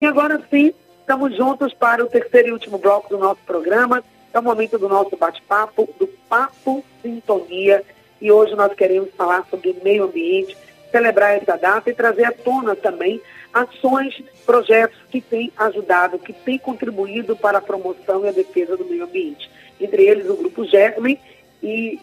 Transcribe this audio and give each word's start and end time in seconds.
E 0.00 0.06
agora 0.06 0.40
sim, 0.48 0.72
estamos 1.00 1.36
juntos 1.36 1.74
para 1.74 2.04
o 2.04 2.06
terceiro 2.06 2.48
e 2.50 2.52
último 2.52 2.78
bloco 2.78 3.08
do 3.08 3.18
nosso 3.18 3.40
programa. 3.44 4.04
É 4.32 4.38
o 4.38 4.42
momento 4.42 4.78
do 4.78 4.88
nosso 4.88 5.16
bate-papo, 5.16 5.92
do 5.98 6.06
Papo 6.28 6.84
Sintonia. 7.02 7.82
E 8.20 8.30
hoje 8.30 8.54
nós 8.54 8.72
queremos 8.74 9.10
falar 9.16 9.44
sobre 9.50 9.76
meio 9.82 10.04
ambiente, 10.04 10.56
celebrar 10.92 11.36
essa 11.36 11.56
data 11.56 11.90
e 11.90 11.94
trazer 11.94 12.26
à 12.26 12.30
tona 12.30 12.76
também 12.76 13.20
ações, 13.52 14.22
projetos 14.46 15.00
que 15.10 15.20
têm 15.20 15.52
ajudado, 15.56 16.20
que 16.20 16.32
têm 16.32 16.58
contribuído 16.58 17.34
para 17.34 17.58
a 17.58 17.62
promoção 17.62 18.24
e 18.24 18.28
a 18.28 18.32
defesa 18.32 18.76
do 18.76 18.84
meio 18.84 19.02
ambiente. 19.02 19.50
Entre 19.80 20.04
eles 20.04 20.30
o 20.30 20.36
Grupo 20.36 20.64
Germen 20.64 21.18
e 21.60 21.98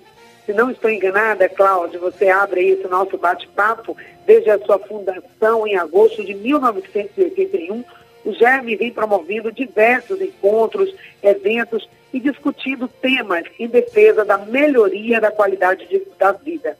se 0.45 0.53
não 0.53 0.69
estou 0.69 0.91
enganada, 0.91 1.49
Cláudia, 1.49 1.99
você 1.99 2.29
abre 2.29 2.59
aí 2.59 2.69
esse 2.69 2.87
nosso 2.87 3.17
bate-papo 3.17 3.97
desde 4.25 4.51
a 4.51 4.59
sua 4.59 4.77
fundação 4.77 5.65
em 5.65 5.75
agosto 5.75 6.23
de 6.23 6.35
1981. 6.35 7.83
O 8.23 8.31
GERM 8.33 8.75
vem 8.75 8.91
promovendo 8.91 9.51
diversos 9.51 10.21
encontros, 10.21 10.93
eventos 11.21 11.89
e 12.13 12.19
discutindo 12.19 12.87
temas 12.87 13.43
em 13.59 13.67
defesa 13.67 14.23
da 14.23 14.37
melhoria 14.37 15.19
da 15.19 15.31
qualidade 15.31 15.87
de, 15.87 16.01
da 16.17 16.31
vida. 16.31 16.77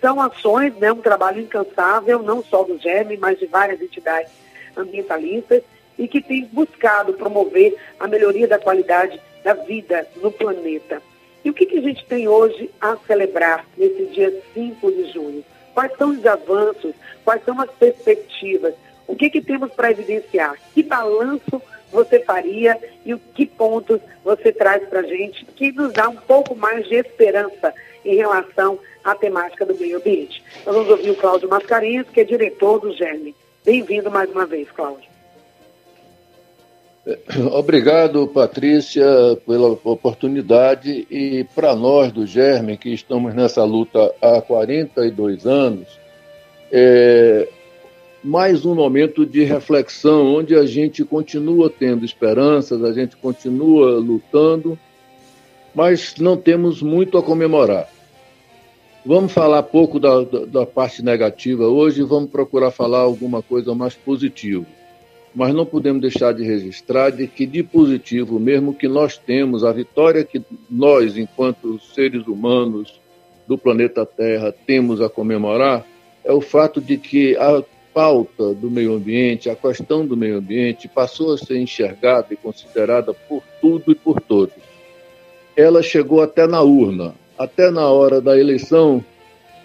São 0.00 0.20
ações, 0.20 0.74
né, 0.76 0.92
um 0.92 1.00
trabalho 1.00 1.40
incansável, 1.40 2.22
não 2.22 2.42
só 2.42 2.62
do 2.64 2.78
GERM, 2.78 3.16
mas 3.18 3.38
de 3.38 3.46
várias 3.46 3.80
entidades 3.80 4.30
ambientalistas 4.76 5.62
e 5.98 6.06
que 6.06 6.20
tem 6.20 6.44
buscado 6.52 7.12
promover 7.14 7.76
a 7.98 8.06
melhoria 8.06 8.46
da 8.46 8.58
qualidade 8.58 9.20
da 9.42 9.54
vida 9.54 10.06
no 10.16 10.30
planeta. 10.30 11.02
E 11.44 11.50
o 11.50 11.54
que, 11.54 11.66
que 11.66 11.78
a 11.78 11.82
gente 11.82 12.04
tem 12.06 12.28
hoje 12.28 12.70
a 12.80 12.96
celebrar 13.06 13.64
nesse 13.76 14.06
dia 14.06 14.42
5 14.54 14.92
de 14.92 15.12
junho? 15.12 15.44
Quais 15.74 15.92
são 15.96 16.10
os 16.10 16.26
avanços? 16.26 16.94
Quais 17.24 17.44
são 17.44 17.60
as 17.60 17.70
perspectivas? 17.70 18.74
O 19.06 19.14
que, 19.14 19.30
que 19.30 19.40
temos 19.40 19.72
para 19.72 19.90
evidenciar? 19.90 20.56
Que 20.74 20.82
balanço 20.82 21.62
você 21.90 22.20
faria 22.20 22.78
e 23.04 23.14
o 23.14 23.18
que 23.18 23.46
pontos 23.46 24.00
você 24.24 24.52
traz 24.52 24.86
para 24.88 25.00
a 25.00 25.04
gente 25.04 25.44
que 25.44 25.72
nos 25.72 25.92
dá 25.92 26.08
um 26.08 26.16
pouco 26.16 26.54
mais 26.54 26.86
de 26.86 26.96
esperança 26.96 27.72
em 28.04 28.16
relação 28.16 28.78
à 29.04 29.14
temática 29.14 29.64
do 29.64 29.74
meio 29.76 29.98
ambiente? 29.98 30.42
Nós 30.66 30.74
vamos 30.74 30.90
ouvir 30.90 31.10
o 31.10 31.16
Cláudio 31.16 31.48
Mascarenhas, 31.48 32.08
que 32.10 32.20
é 32.20 32.24
diretor 32.24 32.80
do 32.80 32.92
GERME. 32.92 33.34
Bem-vindo 33.64 34.10
mais 34.10 34.30
uma 34.30 34.44
vez, 34.44 34.70
Cláudio. 34.70 35.17
Obrigado, 37.52 38.26
Patrícia, 38.28 39.06
pela 39.46 39.68
oportunidade 39.84 41.06
e 41.10 41.44
para 41.54 41.74
nós 41.74 42.12
do 42.12 42.26
Germe, 42.26 42.76
que 42.76 42.90
estamos 42.90 43.34
nessa 43.34 43.64
luta 43.64 44.12
há 44.20 44.40
42 44.40 45.46
anos, 45.46 45.88
é 46.70 47.48
mais 48.22 48.66
um 48.66 48.74
momento 48.74 49.24
de 49.24 49.44
reflexão, 49.44 50.34
onde 50.34 50.54
a 50.54 50.66
gente 50.66 51.04
continua 51.04 51.70
tendo 51.70 52.04
esperanças, 52.04 52.82
a 52.82 52.92
gente 52.92 53.16
continua 53.16 53.92
lutando, 53.98 54.78
mas 55.74 56.16
não 56.18 56.36
temos 56.36 56.82
muito 56.82 57.16
a 57.16 57.22
comemorar. 57.22 57.88
Vamos 59.06 59.32
falar 59.32 59.62
pouco 59.62 59.98
da, 59.98 60.22
da, 60.24 60.66
parte 60.66 61.02
negativa 61.02 61.64
hoje, 61.68 62.02
vamos 62.02 62.28
procurar 62.28 62.70
falar 62.70 62.98
alguma 62.98 63.40
coisa 63.40 63.74
mais 63.74 63.94
positiva 63.94 64.66
mas 65.34 65.54
não 65.54 65.64
podemos 65.64 66.00
deixar 66.00 66.32
de 66.32 66.42
registrar 66.42 67.10
de 67.10 67.26
que 67.26 67.46
de 67.46 67.62
positivo 67.62 68.38
mesmo 68.38 68.74
que 68.74 68.88
nós 68.88 69.16
temos, 69.16 69.64
a 69.64 69.72
vitória 69.72 70.24
que 70.24 70.42
nós, 70.70 71.16
enquanto 71.16 71.80
seres 71.80 72.26
humanos 72.26 73.00
do 73.46 73.56
planeta 73.56 74.04
Terra, 74.04 74.54
temos 74.66 75.00
a 75.00 75.08
comemorar, 75.08 75.86
é 76.24 76.32
o 76.32 76.40
fato 76.40 76.80
de 76.80 76.96
que 76.98 77.36
a 77.36 77.62
pauta 77.94 78.54
do 78.54 78.70
meio 78.70 78.94
ambiente, 78.94 79.50
a 79.50 79.56
questão 79.56 80.06
do 80.06 80.16
meio 80.16 80.36
ambiente, 80.38 80.86
passou 80.86 81.32
a 81.32 81.38
ser 81.38 81.58
enxergada 81.58 82.28
e 82.30 82.36
considerada 82.36 83.12
por 83.14 83.42
tudo 83.60 83.90
e 83.90 83.94
por 83.94 84.20
todos. 84.20 84.54
Ela 85.56 85.82
chegou 85.82 86.22
até 86.22 86.46
na 86.46 86.62
urna, 86.62 87.14
até 87.38 87.70
na 87.70 87.88
hora 87.88 88.20
da 88.20 88.38
eleição, 88.38 89.04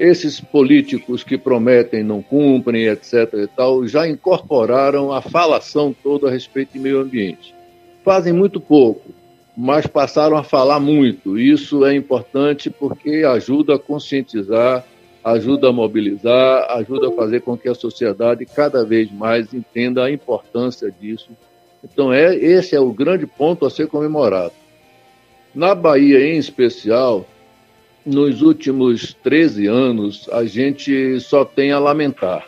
esses 0.04 0.42
políticos 0.42 1.24
que 1.24 1.38
prometem, 1.38 2.04
não 2.04 2.22
cumprem, 2.22 2.88
etc. 2.88 3.34
e 3.36 3.48
tal, 3.48 3.88
já 3.88 4.06
incorporaram 4.06 5.14
a 5.14 5.22
falação 5.22 5.96
toda 6.04 6.28
a 6.28 6.32
respeito 6.32 6.74
de 6.74 6.80
meio 6.80 7.00
ambiente. 7.00 7.56
Fazem 8.04 8.34
muito 8.34 8.60
pouco, 8.60 9.12
mas 9.56 9.88
passaram 9.88 10.36
a 10.36 10.44
falar 10.44 10.82
muito. 10.82 11.40
Isso 11.40 11.86
é 11.86 11.96
importante 11.96 12.70
porque 12.70 13.24
ajuda 13.26 13.76
a 13.76 13.80
conscientizar, 13.80 14.86
ajuda 15.24 15.70
a 15.70 15.72
mobilizar, 15.72 16.70
ajuda 16.72 17.08
a 17.08 17.12
fazer 17.14 17.40
com 17.40 17.58
que 17.58 17.70
a 17.70 17.76
sociedade 17.76 18.46
cada 18.46 18.84
vez 18.84 19.10
mais 19.10 19.54
entenda 19.54 20.04
a 20.04 20.12
importância 20.12 20.92
disso. 20.92 21.30
Então, 21.82 22.12
é, 22.12 22.36
esse 22.36 22.76
é 22.76 22.80
o 22.80 22.92
grande 22.92 23.26
ponto 23.26 23.66
a 23.66 23.70
ser 23.70 23.88
comemorado. 23.88 24.54
Na 25.56 25.74
Bahia, 25.74 26.28
em 26.28 26.38
especial, 26.38 27.26
nos 28.06 28.42
últimos 28.42 29.14
13 29.24 29.68
anos, 29.68 30.30
a 30.32 30.46
gente 30.46 31.20
só 31.20 31.46
tem 31.46 31.72
a 31.72 31.80
lamentar. 31.80 32.48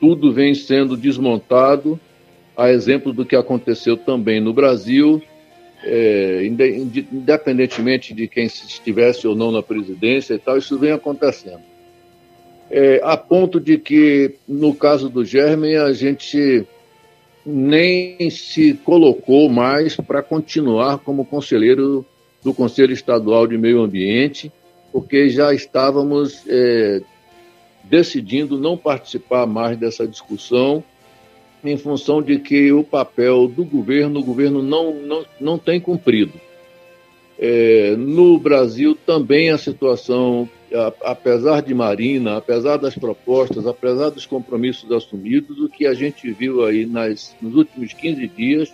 Tudo 0.00 0.32
vem 0.32 0.54
sendo 0.54 0.96
desmontado, 0.96 1.98
a 2.56 2.70
exemplo 2.70 3.12
do 3.12 3.24
que 3.24 3.36
aconteceu 3.36 3.96
também 3.96 4.40
no 4.40 4.52
Brasil, 4.52 5.22
é, 5.82 6.44
independentemente 6.44 8.14
de 8.14 8.26
quem 8.26 8.46
estivesse 8.46 9.26
ou 9.26 9.36
não 9.36 9.52
na 9.52 9.62
presidência 9.62 10.34
e 10.34 10.38
tal, 10.38 10.56
isso 10.56 10.78
vem 10.78 10.92
acontecendo. 10.92 11.62
É, 12.70 13.00
a 13.04 13.16
ponto 13.16 13.60
de 13.60 13.76
que, 13.78 14.34
no 14.48 14.74
caso 14.74 15.08
do 15.08 15.24
Germen, 15.24 15.76
a 15.76 15.92
gente 15.92 16.66
nem 17.44 18.30
se 18.30 18.74
colocou 18.74 19.48
mais 19.50 19.96
para 19.96 20.22
continuar 20.22 20.98
como 20.98 21.26
conselheiro 21.26 22.04
do 22.42 22.54
Conselho 22.54 22.92
Estadual 22.92 23.46
de 23.46 23.58
Meio 23.58 23.82
Ambiente, 23.82 24.50
porque 24.94 25.28
já 25.28 25.52
estávamos 25.52 26.44
é, 26.46 27.02
decidindo 27.82 28.56
não 28.56 28.76
participar 28.76 29.44
mais 29.44 29.76
dessa 29.76 30.06
discussão 30.06 30.84
em 31.64 31.76
função 31.76 32.22
de 32.22 32.38
que 32.38 32.70
o 32.70 32.84
papel 32.84 33.48
do 33.48 33.64
governo, 33.64 34.20
o 34.20 34.24
governo 34.24 34.62
não, 34.62 34.94
não, 34.94 35.26
não 35.40 35.58
tem 35.58 35.80
cumprido. 35.80 36.34
É, 37.36 37.96
no 37.96 38.38
Brasil 38.38 38.96
também 39.04 39.50
a 39.50 39.58
situação, 39.58 40.48
apesar 41.02 41.60
de 41.60 41.74
Marina, 41.74 42.36
apesar 42.36 42.76
das 42.76 42.94
propostas, 42.94 43.66
apesar 43.66 44.10
dos 44.10 44.26
compromissos 44.26 44.92
assumidos, 44.92 45.58
o 45.58 45.68
que 45.68 45.88
a 45.88 45.94
gente 45.94 46.30
viu 46.30 46.64
aí 46.64 46.86
nas, 46.86 47.34
nos 47.42 47.56
últimos 47.56 47.92
15 47.92 48.28
dias 48.28 48.72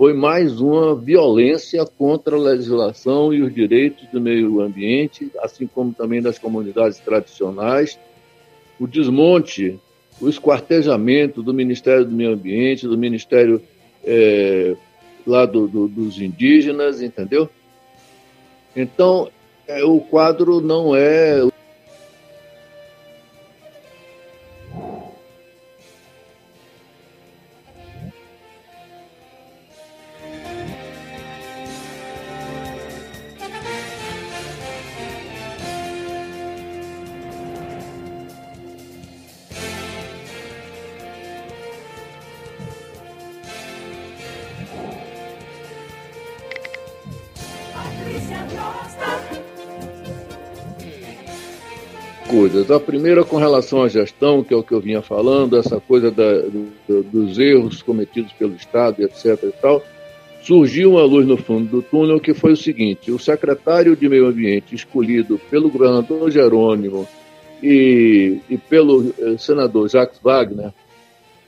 foi 0.00 0.14
mais 0.14 0.62
uma 0.62 0.94
violência 0.94 1.84
contra 1.84 2.34
a 2.34 2.38
legislação 2.38 3.34
e 3.34 3.42
os 3.42 3.54
direitos 3.54 4.08
do 4.08 4.18
meio 4.18 4.62
ambiente, 4.62 5.30
assim 5.40 5.66
como 5.66 5.92
também 5.92 6.22
das 6.22 6.38
comunidades 6.38 6.98
tradicionais. 7.00 7.98
O 8.78 8.86
desmonte, 8.86 9.78
o 10.18 10.26
esquartejamento 10.26 11.42
do 11.42 11.52
Ministério 11.52 12.06
do 12.06 12.12
Meio 12.12 12.32
Ambiente, 12.32 12.88
do 12.88 12.96
Ministério 12.96 13.60
é, 14.02 14.74
lá 15.26 15.44
do, 15.44 15.68
do, 15.68 15.86
dos 15.86 16.18
indígenas, 16.18 17.02
entendeu? 17.02 17.50
Então, 18.74 19.28
é, 19.68 19.84
o 19.84 20.00
quadro 20.00 20.62
não 20.62 20.96
é 20.96 21.42
coisas. 52.30 52.70
A 52.70 52.78
primeira 52.78 53.24
com 53.24 53.36
relação 53.36 53.82
à 53.82 53.88
gestão, 53.88 54.44
que 54.44 54.54
é 54.54 54.56
o 54.56 54.62
que 54.62 54.72
eu 54.72 54.80
vinha 54.80 55.02
falando, 55.02 55.56
essa 55.56 55.80
coisa 55.80 56.10
da, 56.10 56.42
do, 56.42 57.02
dos 57.02 57.38
erros 57.38 57.82
cometidos 57.82 58.32
pelo 58.32 58.54
Estado, 58.54 59.02
etc. 59.02 59.42
e 59.42 59.52
tal, 59.60 59.82
surgiu 60.42 60.92
uma 60.92 61.02
luz 61.02 61.26
no 61.26 61.36
fundo 61.36 61.68
do 61.68 61.82
túnel 61.82 62.20
que 62.20 62.32
foi 62.32 62.52
o 62.52 62.56
seguinte: 62.56 63.10
o 63.10 63.18
secretário 63.18 63.96
de 63.96 64.08
Meio 64.08 64.26
Ambiente 64.26 64.74
escolhido 64.74 65.40
pelo 65.50 65.68
governador 65.68 66.30
Jerônimo 66.30 67.06
e, 67.62 68.38
e 68.48 68.56
pelo 68.56 69.12
eh, 69.18 69.36
senador 69.36 69.88
Jacques 69.88 70.20
Wagner 70.22 70.72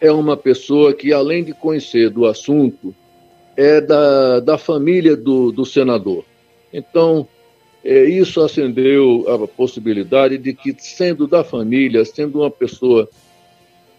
é 0.00 0.11
uma 0.11 0.37
pessoa 0.37 0.93
que, 0.93 1.12
além 1.12 1.44
de 1.44 1.52
conhecer 1.52 2.11
do 2.11 2.26
assunto, 2.26 2.93
é 3.56 3.81
da, 3.81 4.40
da 4.40 4.58
família 4.58 5.17
do, 5.17 5.52
do 5.52 5.64
senador. 5.64 6.25
Então, 6.73 7.28
é, 7.84 8.05
isso 8.05 8.40
acendeu 8.40 9.25
a 9.29 9.49
possibilidade 9.49 10.38
de 10.38 10.52
que, 10.52 10.75
sendo 10.79 11.26
da 11.26 11.43
família, 11.43 12.05
sendo 12.05 12.40
uma 12.40 12.50
pessoa 12.50 13.08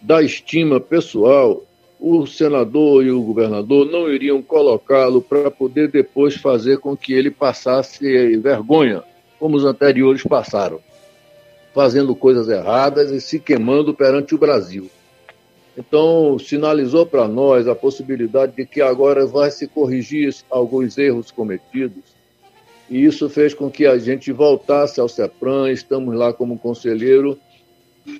da 0.00 0.22
estima 0.22 0.80
pessoal, 0.80 1.62
o 2.00 2.26
senador 2.26 3.04
e 3.04 3.10
o 3.10 3.22
governador 3.22 3.86
não 3.86 4.10
iriam 4.10 4.42
colocá-lo 4.42 5.22
para 5.22 5.50
poder 5.50 5.88
depois 5.88 6.34
fazer 6.36 6.78
com 6.78 6.96
que 6.96 7.12
ele 7.12 7.30
passasse 7.30 8.36
vergonha, 8.38 9.02
como 9.38 9.56
os 9.56 9.64
anteriores 9.64 10.22
passaram, 10.22 10.80
fazendo 11.74 12.14
coisas 12.14 12.48
erradas 12.48 13.10
e 13.10 13.20
se 13.20 13.38
queimando 13.38 13.94
perante 13.94 14.34
o 14.34 14.38
Brasil. 14.38 14.90
Então, 15.76 16.38
sinalizou 16.38 17.04
para 17.04 17.26
nós 17.26 17.66
a 17.66 17.74
possibilidade 17.74 18.54
de 18.54 18.64
que 18.64 18.80
agora 18.80 19.26
vai 19.26 19.50
se 19.50 19.66
corrigir 19.66 20.34
alguns 20.48 20.96
erros 20.96 21.30
cometidos. 21.30 22.13
E 22.94 23.04
isso 23.04 23.28
fez 23.28 23.52
com 23.52 23.68
que 23.68 23.86
a 23.86 23.98
gente 23.98 24.30
voltasse 24.30 25.00
ao 25.00 25.08
CEPRAM, 25.08 25.68
estamos 25.68 26.14
lá 26.14 26.32
como 26.32 26.56
conselheiro, 26.56 27.36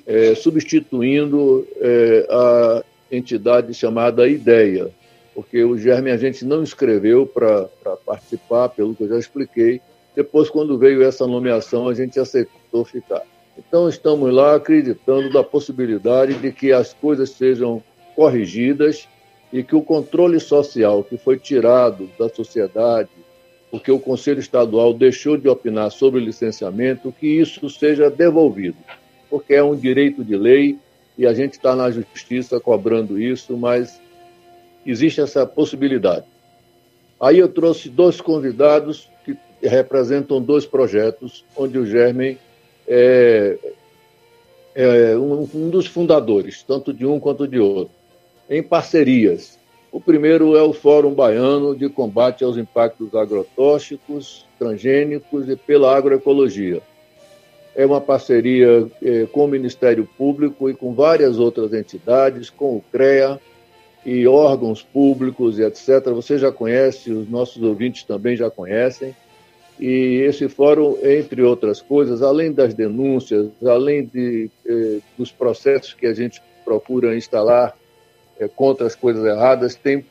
é, 0.05 0.35
substituindo 0.35 1.65
é, 1.77 2.27
a 2.29 2.85
entidade 3.09 3.73
chamada 3.73 4.27
IDEA, 4.27 4.91
porque 5.33 5.63
o 5.63 5.79
Germe 5.79 6.11
a 6.11 6.17
gente 6.17 6.45
não 6.45 6.61
escreveu 6.61 7.25
para 7.25 7.69
participar, 8.05 8.69
pelo 8.71 8.97
que 8.97 9.05
eu 9.05 9.11
já 9.11 9.17
expliquei. 9.17 9.81
Depois, 10.13 10.51
quando 10.51 10.77
veio 10.77 11.05
essa 11.05 11.25
nomeação, 11.25 11.89
a 11.89 11.95
gente 11.95 12.19
aceitou 12.19 12.85
ficar. 12.85 13.23
Então, 13.57 13.89
estamos 13.89 14.35
lá 14.35 14.57
acreditando 14.57 15.33
da 15.33 15.45
possibilidade 15.45 16.35
de 16.35 16.51
que 16.51 16.73
as 16.73 16.93
coisas 16.93 17.31
sejam 17.31 17.81
corrigidas 18.17 19.07
e 19.53 19.63
que 19.63 19.77
o 19.77 19.83
controle 19.83 20.41
social 20.41 21.05
que 21.05 21.17
foi 21.17 21.39
tirado 21.39 22.11
da 22.19 22.29
sociedade, 22.29 23.09
porque 23.75 23.91
o 23.91 23.99
Conselho 23.99 24.39
Estadual 24.39 24.95
deixou 24.95 25.37
de 25.37 25.49
opinar 25.49 25.91
sobre 25.91 26.21
o 26.21 26.25
licenciamento, 26.25 27.11
que 27.11 27.27
isso 27.27 27.69
seja 27.69 28.09
devolvido, 28.09 28.77
porque 29.29 29.53
é 29.53 29.65
um 29.65 29.75
direito 29.75 30.23
de 30.23 30.37
lei 30.37 30.79
e 31.19 31.27
a 31.27 31.35
gente 31.35 31.55
está 31.55 31.75
na 31.75 31.91
justiça 31.91 32.61
cobrando 32.61 33.21
isso, 33.21 33.57
mas 33.57 34.01
existe 34.87 35.21
essa 35.21 35.45
possibilidade. 35.45 36.25
Aí 37.21 37.41
eu 37.41 37.49
trouxe 37.49 37.89
dois 37.89 38.21
convidados 38.21 39.11
que 39.25 39.37
representam 39.61 40.41
dois 40.41 40.65
projetos, 40.65 41.45
onde 41.57 41.77
o 41.77 41.85
Germen 41.85 42.39
é, 42.87 43.59
é 44.73 45.17
um, 45.17 45.49
um 45.53 45.69
dos 45.69 45.89
fundadores, 45.89 46.63
tanto 46.63 46.93
de 46.93 47.05
um 47.05 47.19
quanto 47.19 47.49
de 47.49 47.59
outro, 47.59 47.93
em 48.49 48.63
parcerias. 48.63 49.59
O 49.95 50.01
primeiro 50.01 50.57
é 50.57 50.63
o 50.65 50.73
Fórum 50.73 51.15
Baiano 51.15 51.73
de 51.73 51.89
Combate 51.89 52.43
aos 52.43 52.57
Impactos 52.57 53.15
Agrotóxicos, 53.15 54.45
Transgênicos 54.59 55.49
e 55.49 55.55
pela 55.55 55.97
Agroecologia. 55.97 56.83
É 57.77 57.87
uma 57.87 58.01
parceria 58.01 58.89
é, 59.01 59.27
com 59.27 59.45
o 59.45 59.49
Ministério 59.49 60.05
Público 60.19 60.69
e 60.69 60.75
com 60.75 60.93
várias 60.93 61.39
outras 61.39 61.73
entidades, 61.73 62.51
com 62.51 62.79
o 62.79 62.85
CREA 62.91 63.39
e 64.05 64.27
órgãos 64.27 64.83
públicos 64.83 65.61
e 65.61 65.63
etc. 65.63 66.07
Você 66.07 66.39
já 66.39 66.51
conhece, 66.51 67.13
os 67.13 67.31
nossos 67.31 67.63
ouvintes 67.63 68.03
também 68.03 68.35
já 68.35 68.51
conhecem. 68.51 69.15
E 69.79 70.25
esse 70.27 70.49
fórum, 70.49 70.99
entre 71.05 71.41
outras 71.41 71.81
coisas, 71.81 72.21
além 72.21 72.51
das 72.51 72.75
denúncias, 72.75 73.47
além 73.65 74.07
de, 74.07 74.51
eh, 74.67 74.99
dos 75.17 75.31
processos 75.31 75.95
que 75.95 76.07
a 76.07 76.15
gente 76.15 76.43
procura 76.65 77.17
instalar 77.17 77.77
eh, 78.39 78.49
contra 78.49 78.87
as 78.87 78.95
coisas 78.95 79.25
erradas, 79.25 79.75
tem 79.75 80.05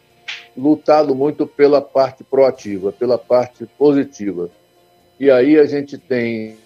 lutado 0.55 1.15
muito 1.15 1.45
pela 1.47 1.81
parte 1.81 2.23
proativa, 2.23 2.91
pela 2.91 3.17
parte 3.17 3.65
positiva. 3.77 4.49
E 5.19 5.29
aí 5.29 5.57
a 5.57 5.65
gente 5.65 5.97
tem 5.97 6.57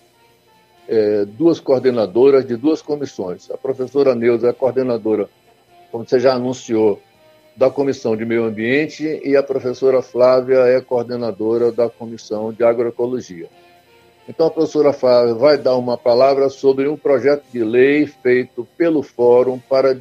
eh, 0.88 1.26
duas 1.26 1.60
coordenadoras 1.60 2.46
de 2.46 2.56
duas 2.56 2.82
comissões. 2.82 3.50
A 3.52 3.58
professora 3.58 4.16
Neuza 4.16 4.50
é 4.50 4.54
coordenadora, 4.54 5.30
como 5.92 6.08
você 6.08 6.20
já 6.20 6.34
anunciou, 6.34 7.02
da 7.58 7.72
Comissão 7.72 8.16
de 8.16 8.24
Meio 8.24 8.44
Ambiente 8.44 9.20
e 9.24 9.36
a 9.36 9.42
professora 9.42 10.04
Flávia 10.04 10.60
é 10.60 10.80
coordenadora 10.80 11.72
da 11.72 11.90
Comissão 11.90 12.54
de 12.54 12.64
Agroecologia. 12.64 13.50
Então, 14.30 14.46
a 14.46 14.52
professora 14.52 14.94
Flávia 14.94 15.34
vai 15.34 15.58
dar 15.58 15.76
uma 15.76 15.98
palavra 15.98 16.50
sobre 16.50 16.88
um 16.88 16.96
projeto 16.96 17.46
de 17.52 17.64
lei 17.64 18.06
feito 18.06 18.68
pelo 18.78 19.02
Fórum 19.02 19.58
para 19.58 19.96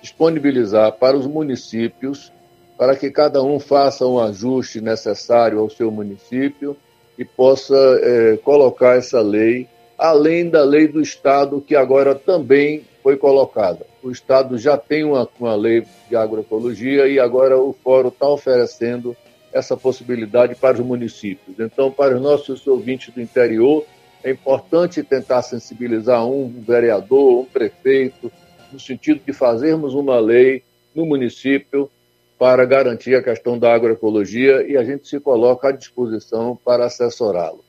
disponibilizar 0.00 0.92
para 0.92 1.16
os 1.16 1.26
municípios, 1.26 2.32
para 2.76 2.94
que 2.96 3.10
cada 3.10 3.42
um 3.42 3.58
faça 3.58 4.06
um 4.06 4.18
ajuste 4.18 4.80
necessário 4.80 5.58
ao 5.58 5.68
seu 5.68 5.90
município 5.90 6.76
e 7.18 7.24
possa 7.24 7.76
é, 8.00 8.36
colocar 8.36 8.96
essa 8.96 9.20
lei, 9.20 9.66
além 9.98 10.48
da 10.48 10.62
lei 10.62 10.86
do 10.86 11.00
Estado, 11.00 11.60
que 11.60 11.74
agora 11.74 12.14
também 12.14 12.84
foi 13.02 13.16
colocada. 13.16 13.84
O 14.02 14.10
Estado 14.10 14.56
já 14.56 14.76
tem 14.76 15.02
uma, 15.02 15.28
uma 15.40 15.56
lei 15.56 15.84
de 16.08 16.14
agroecologia 16.14 17.08
e 17.08 17.18
agora 17.18 17.58
o 17.58 17.72
Fórum 17.72 18.08
está 18.08 18.28
oferecendo 18.28 19.16
essa 19.52 19.76
possibilidade 19.76 20.54
para 20.54 20.76
os 20.78 20.86
municípios. 20.86 21.58
Então, 21.58 21.90
para 21.90 22.14
os 22.14 22.22
nossos 22.22 22.64
ouvintes 22.66 23.12
do 23.12 23.20
interior, 23.20 23.84
é 24.22 24.30
importante 24.30 25.02
tentar 25.02 25.42
sensibilizar 25.42 26.24
um 26.26 26.48
vereador, 26.48 27.40
um 27.40 27.44
prefeito, 27.44 28.30
no 28.72 28.78
sentido 28.78 29.20
de 29.24 29.32
fazermos 29.32 29.94
uma 29.94 30.18
lei 30.18 30.62
no 30.94 31.06
município 31.06 31.90
para 32.38 32.64
garantir 32.64 33.14
a 33.14 33.22
questão 33.22 33.58
da 33.58 33.74
agroecologia 33.74 34.62
e 34.66 34.76
a 34.76 34.84
gente 34.84 35.08
se 35.08 35.18
coloca 35.18 35.68
à 35.68 35.72
disposição 35.72 36.56
para 36.64 36.86
assessorá-lo. 36.86 37.64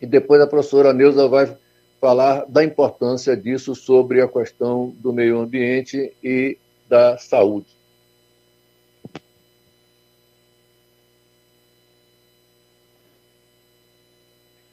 E 0.00 0.06
depois 0.06 0.40
a 0.40 0.46
professora 0.46 0.92
Neuza 0.92 1.26
vai 1.26 1.56
falar 2.00 2.44
da 2.46 2.62
importância 2.62 3.36
disso 3.36 3.74
sobre 3.74 4.22
a 4.22 4.28
questão 4.28 4.94
do 4.98 5.12
meio 5.12 5.40
ambiente 5.40 6.12
e 6.22 6.56
da 6.88 7.18
saúde. 7.18 7.66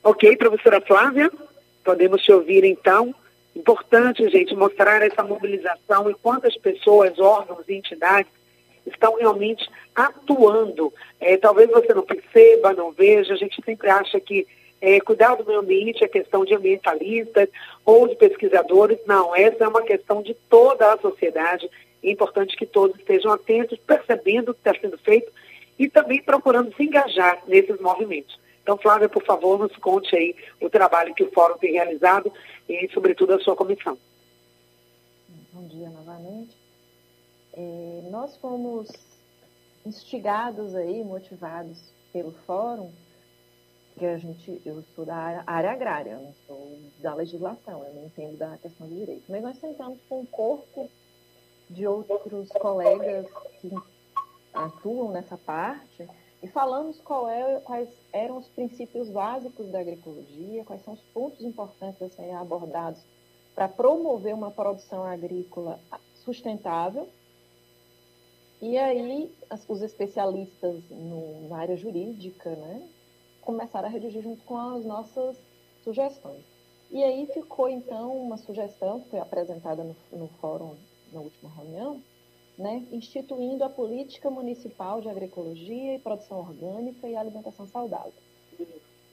Ok, 0.04 0.38
professora 0.38 0.80
Flávia, 0.82 1.32
podemos 1.84 2.22
te 2.22 2.32
ouvir 2.32 2.64
então. 2.64 3.14
Importante, 3.56 4.28
gente, 4.30 4.54
mostrar 4.54 5.02
essa 5.02 5.24
mobilização 5.24 6.10
e 6.10 6.14
quantas 6.16 6.58
pessoas, 6.58 7.18
órgãos 7.18 7.64
e 7.68 7.74
entidades 7.74 8.32
estão 8.86 9.16
realmente 9.16 9.68
atuando. 9.96 10.94
É, 11.20 11.38
talvez 11.38 11.70
você 11.70 11.94
não 11.94 12.04
perceba, 12.04 12.74
não 12.74 12.92
veja, 12.92 13.34
a 13.34 13.38
gente 13.38 13.60
sempre 13.64 13.90
acha 13.90 14.20
que 14.20 14.46
é, 14.82 15.00
cuidar 15.00 15.36
do 15.36 15.46
meio 15.46 15.60
ambiente 15.60 16.04
é 16.04 16.08
questão 16.08 16.44
de 16.44 16.54
ambientalistas 16.54 17.50
ou 17.86 18.08
de 18.08 18.16
pesquisadores. 18.18 19.00
Não, 19.08 19.36
essa 19.36 19.64
é 19.64 19.68
uma 19.68 19.82
questão 19.82 20.22
de 20.22 20.34
toda 20.50 20.94
a 20.94 20.98
sociedade. 20.98 21.70
É 22.04 22.12
importante 22.12 22.56
que 22.56 22.66
todos 22.66 22.98
estejam 23.00 23.32
atentos, 23.32 23.80
percebendo 23.80 24.52
o 24.52 24.54
que 24.54 24.60
está 24.60 24.80
sendo 24.80 24.98
feito 25.00 25.32
e 25.80 25.90
também 25.90 26.22
procurando 26.22 26.76
se 26.76 26.84
engajar 26.84 27.42
nesses 27.48 27.80
movimentos. 27.80 28.38
Então, 28.66 28.80
Flávia, 28.80 29.08
por 29.08 29.24
favor, 29.24 29.60
nos 29.60 29.78
conte 29.78 30.16
aí 30.16 30.36
o 30.60 30.72
trabalho 30.72 31.14
que 31.14 31.24
o 31.24 31.32
Fórum 31.32 31.56
tem 31.56 31.74
realizado 31.74 32.34
e, 32.68 32.90
sobretudo, 32.92 33.34
a 33.34 33.40
sua 33.40 33.56
comissão. 33.56 33.96
Bom 35.54 35.68
dia 35.68 35.88
novamente. 35.88 36.58
É, 37.54 38.10
nós 38.10 38.36
fomos 38.38 38.90
instigados 39.86 40.74
aí, 40.74 41.04
motivados 41.04 41.94
pelo 42.12 42.32
Fórum, 42.48 42.92
que 44.00 44.06
a 44.08 44.18
gente, 44.18 44.60
eu 44.66 44.84
sou 44.96 45.06
da 45.06 45.16
área, 45.16 45.44
área 45.46 45.72
agrária, 45.72 46.18
não 46.18 46.34
sou 46.48 46.80
da 47.04 47.14
legislação, 47.14 47.86
eu 47.86 47.94
não 47.94 48.06
entendo 48.06 48.36
da 48.40 48.58
questão 48.58 48.88
de 48.88 48.96
direito. 48.96 49.26
Mas 49.30 49.44
nós 49.44 49.60
sentamos 49.60 50.00
com 50.10 50.22
um 50.22 50.26
corpo 50.26 50.90
de 51.70 51.86
outros 51.86 52.50
colegas 52.50 53.28
que 53.62 53.70
atuam 54.56 55.12
nessa 55.12 55.38
parte 55.38 56.10
e 56.46 56.48
falamos 56.48 57.02
é, 57.32 57.60
quais 57.62 57.90
eram 58.14 58.38
os 58.38 58.48
princípios 58.50 59.10
básicos 59.10 59.72
da 59.72 59.80
agroecologia, 59.80 60.64
quais 60.64 60.84
são 60.84 60.94
os 60.94 61.02
pontos 61.06 61.44
importantes 61.44 62.00
a 62.04 62.10
serem 62.10 62.36
abordados 62.36 63.02
para 63.56 63.68
promover 63.68 64.36
uma 64.36 64.52
produção 64.52 65.04
agrícola 65.04 65.80
sustentável. 66.24 67.10
E 68.62 68.78
aí, 68.78 69.36
os 69.68 69.82
especialistas 69.82 70.84
no, 70.92 71.50
na 71.50 71.58
área 71.58 71.76
jurídica, 71.76 72.52
né, 72.52 72.88
começaram 73.42 73.88
a 73.88 73.92
redigir 73.92 74.22
junto 74.22 74.44
com 74.44 74.56
as 74.56 74.86
nossas 74.86 75.36
sugestões. 75.84 76.46
E 76.92 77.04
aí 77.04 77.26
ficou, 77.34 77.68
então, 77.68 78.16
uma 78.16 78.38
sugestão 78.38 79.00
que 79.00 79.10
foi 79.10 79.20
apresentada 79.20 79.84
no, 79.84 79.96
no 80.12 80.28
fórum 80.40 80.76
na 81.12 81.22
última 81.22 81.50
reunião, 81.56 82.04
né, 82.58 82.86
instituindo 82.92 83.64
a 83.64 83.70
política 83.70 84.30
municipal 84.30 85.02
de 85.02 85.10
agroecologia 85.10 85.96
e 85.96 86.00
produção 86.00 86.40
orgânica 86.40 87.08
e 87.08 87.16
alimentação 87.16 87.68
saudável. 87.68 88.14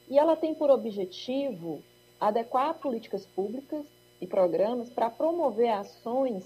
E 0.09 0.19
ela 0.19 0.37
tem 0.37 0.55
por 0.55 0.71
objetivo 0.71 1.83
adequar 2.21 2.75
políticas 2.75 3.27
públicas 3.27 3.85
e 4.21 4.27
programas 4.27 4.89
para 4.91 5.11
promover 5.11 5.71
ações 5.71 6.45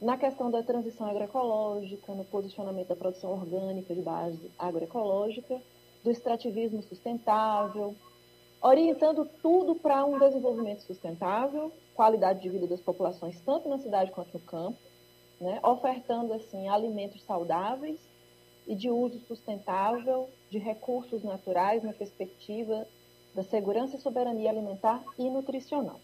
na 0.00 0.16
questão 0.16 0.50
da 0.50 0.62
transição 0.62 1.06
agroecológica, 1.06 2.12
no 2.14 2.24
posicionamento 2.24 2.88
da 2.88 2.96
produção 2.96 3.32
orgânica 3.32 3.94
de 3.94 4.00
base 4.00 4.50
agroecológica 4.58 5.60
do 6.02 6.10
extrativismo 6.10 6.82
sustentável, 6.82 7.94
orientando 8.62 9.28
tudo 9.42 9.74
para 9.74 10.04
um 10.04 10.18
desenvolvimento 10.18 10.80
sustentável, 10.80 11.70
qualidade 11.94 12.40
de 12.40 12.48
vida 12.48 12.66
das 12.66 12.80
populações, 12.80 13.40
tanto 13.42 13.68
na 13.68 13.78
cidade 13.78 14.10
quanto 14.10 14.32
no 14.32 14.40
campo, 14.40 14.78
né, 15.40 15.60
ofertando 15.62 16.32
assim 16.34 16.68
alimentos 16.68 17.22
saudáveis 17.22 17.98
e 18.66 18.74
de 18.74 18.90
uso 18.90 19.18
sustentável 19.26 20.28
de 20.50 20.58
recursos 20.58 21.22
naturais 21.24 21.82
na 21.82 21.92
perspectiva 21.92 22.86
da 23.34 23.42
segurança 23.42 23.96
e 23.96 24.00
soberania 24.00 24.50
alimentar 24.50 25.02
e 25.18 25.30
nutricional. 25.30 26.00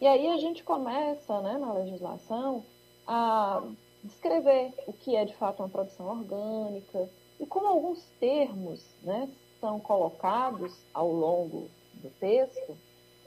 E 0.00 0.06
aí 0.06 0.28
a 0.28 0.36
gente 0.36 0.62
começa, 0.62 1.40
né, 1.40 1.56
na 1.56 1.72
legislação, 1.72 2.64
a 3.06 3.62
descrever 4.02 4.74
o 4.86 4.92
que 4.92 5.16
é 5.16 5.24
de 5.24 5.34
fato 5.34 5.60
uma 5.62 5.68
produção 5.68 6.06
orgânica 6.06 7.08
e 7.40 7.46
como 7.46 7.66
alguns 7.66 8.04
termos 8.20 8.84
né, 9.02 9.28
são 9.60 9.80
colocados 9.80 10.76
ao 10.92 11.10
longo 11.10 11.70
do 11.94 12.10
texto, 12.20 12.76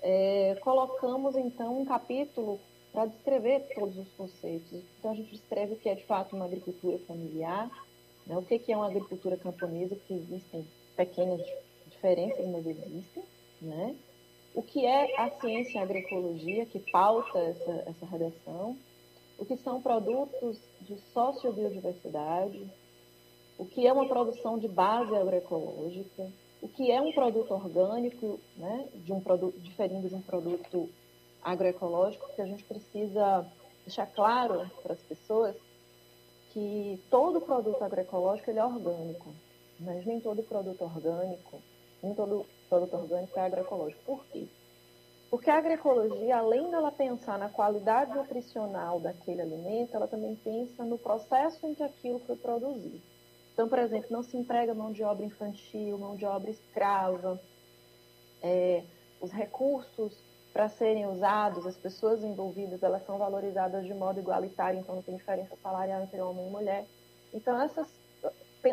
é, 0.02 0.56
colocamos 0.62 1.36
então 1.36 1.82
um 1.82 1.86
capítulo 1.86 2.60
para 2.98 3.06
descrever 3.06 3.60
todos 3.76 3.96
os 3.96 4.08
conceitos. 4.14 4.82
Então 4.98 5.12
a 5.12 5.14
gente 5.14 5.30
descreve 5.30 5.74
o 5.74 5.76
que 5.76 5.88
é 5.88 5.94
de 5.94 6.04
fato 6.06 6.36
uma 6.36 6.46
agricultura 6.46 6.98
familiar, 7.06 7.70
né, 8.26 8.36
o 8.36 8.42
que, 8.42 8.60
é 8.72 8.76
uma 8.76 8.88
agricultura 8.88 9.38
camponesa, 9.38 9.96
que 10.08 10.16
existem 10.16 10.68
pequenas 10.96 11.40
diferenças, 11.88 12.44
mas 12.48 12.66
existem, 12.66 13.24
né? 13.62 13.96
O 14.56 14.64
que 14.64 14.84
é 14.84 15.16
a 15.16 15.30
ciência 15.40 15.80
a 15.80 15.84
agroecologia 15.84 16.66
que 16.66 16.80
pauta 16.92 17.38
essa, 17.38 17.84
essa 17.86 18.06
redação, 18.08 18.76
o 19.38 19.46
que 19.46 19.58
são 19.58 19.80
produtos 19.80 20.60
de 20.82 20.98
sociobiodiversidade, 21.14 22.68
o 23.60 23.66
que 23.68 23.86
é 23.86 23.94
uma 23.94 24.08
produção 24.08 24.58
de 24.58 24.68
base 24.68 25.16
agroecológica, 25.16 26.32
o 26.64 26.68
que 26.68 26.90
é 26.92 27.00
um 27.00 27.14
produto 27.14 27.54
orgânico, 27.54 28.40
né, 28.58 28.88
de 28.96 29.14
um 29.14 29.20
produto 29.20 29.60
diferindo 29.60 30.10
de 30.10 30.16
um 30.16 30.22
produto 30.22 30.90
agroecológico, 31.48 32.28
que 32.36 32.42
a 32.42 32.46
gente 32.46 32.64
precisa 32.66 33.46
deixar 33.86 34.06
claro 34.08 34.70
para 34.84 34.94
as 34.94 35.02
pessoas 35.02 35.56
que 36.52 37.02
todo 37.10 37.40
produto 37.40 37.82
agroecológico 37.82 38.50
ele 38.50 38.60
é 38.60 38.66
orgânico, 38.66 39.34
mas 39.80 40.06
nem 40.06 40.20
todo 40.20 40.44
produto 40.44 40.84
orgânico, 40.84 41.62
nem 42.04 42.14
todo 42.14 42.46
produto 42.68 42.96
orgânico 42.96 43.40
é 43.40 43.46
agroecológico. 43.46 44.04
Por 44.04 44.26
quê? 44.26 44.48
Porque 45.30 45.50
a 45.50 45.58
agroecologia, 45.58 46.38
além 46.38 46.70
dela 46.70 46.92
pensar 46.92 47.40
na 47.40 47.50
qualidade 47.50 48.14
nutricional 48.14 49.00
daquele 49.00 49.42
alimento, 49.42 49.96
ela 49.96 50.08
também 50.08 50.36
pensa 50.36 50.84
no 50.84 50.98
processo 50.98 51.66
em 51.66 51.74
que 51.74 51.84
aquilo 51.84 52.20
foi 52.20 52.36
produzido. 52.36 53.02
Então, 53.54 53.70
por 53.70 53.80
exemplo, 53.80 54.08
não 54.12 54.24
se 54.24 54.38
emprega 54.38 54.74
mão 54.74 54.92
de 54.92 55.04
obra 55.04 55.26
infantil, 55.26 55.98
mão 55.98 56.16
de 56.16 56.26
obra 56.26 56.50
escrava, 56.50 57.40
é, 58.42 58.84
os 59.20 59.32
recursos 59.32 60.27
para 60.58 60.70
serem 60.70 61.06
usados, 61.06 61.68
as 61.68 61.78
pessoas 61.78 62.24
envolvidas, 62.24 62.82
elas 62.82 63.06
são 63.06 63.20
valorizadas 63.20 63.86
de 63.86 63.94
modo 63.94 64.20
igualitário, 64.20 64.80
então 64.80 64.96
não 64.96 65.04
tem 65.04 65.16
diferença 65.16 65.56
salarial 65.62 66.02
entre 66.02 66.20
homem 66.20 66.48
e 66.48 66.50
mulher. 66.50 66.88
Então, 67.32 67.62
essas, 67.62 67.88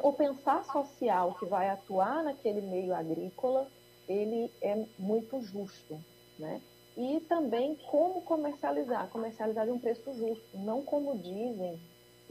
o 0.03 0.13
pensar 0.15 0.65
social 0.65 1.35
que 1.35 1.45
vai 1.45 1.69
atuar 1.69 2.25
naquele 2.25 2.63
meio 2.63 2.95
agrícola, 2.95 3.69
ele 4.09 4.51
é 4.63 4.83
muito 4.99 5.43
justo 5.43 6.01
né? 6.39 6.63
E 6.97 7.21
também 7.29 7.77
como 7.91 8.23
comercializar, 8.23 9.11
comercializar 9.11 9.67
de 9.67 9.73
um 9.73 9.79
preço 9.79 10.11
justo, 10.15 10.57
não 10.57 10.83
como 10.83 11.19
dizem 11.19 11.79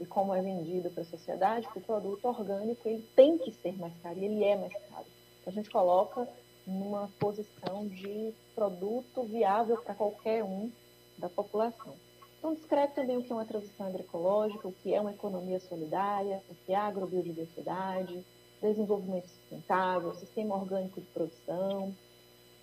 e 0.00 0.04
como 0.04 0.34
é 0.34 0.42
vendido 0.42 0.90
para 0.90 1.02
a 1.02 1.06
sociedade, 1.06 1.68
que 1.68 1.78
o 1.78 1.82
produto 1.82 2.24
orgânico 2.24 2.88
ele 2.88 3.08
tem 3.14 3.38
que 3.38 3.52
ser 3.52 3.78
mais 3.78 3.96
caro, 3.98 4.18
ele 4.18 4.42
é 4.42 4.56
mais 4.56 4.72
caro. 4.72 5.06
A 5.46 5.50
gente 5.50 5.70
coloca 5.70 6.28
numa 6.66 7.08
posição 7.18 7.86
de 7.86 8.32
produto 8.54 9.24
viável 9.24 9.76
para 9.78 9.94
qualquer 9.94 10.42
um 10.42 10.70
da 11.18 11.28
população. 11.28 11.94
Então, 12.38 12.54
descreve 12.54 12.92
também 12.92 13.16
o 13.16 13.22
que 13.22 13.32
é 13.32 13.34
uma 13.34 13.44
transição 13.44 13.86
agroecológica, 13.86 14.68
o 14.68 14.72
que 14.72 14.92
é 14.92 15.00
uma 15.00 15.12
economia 15.12 15.60
solidária, 15.60 16.42
o 16.50 16.54
que 16.54 16.72
é 16.72 16.76
agrobiodiversidade, 16.76 18.24
desenvolvimento 18.60 19.28
sustentável, 19.28 20.14
sistema 20.14 20.54
orgânico 20.54 21.00
de 21.00 21.06
produção, 21.08 21.94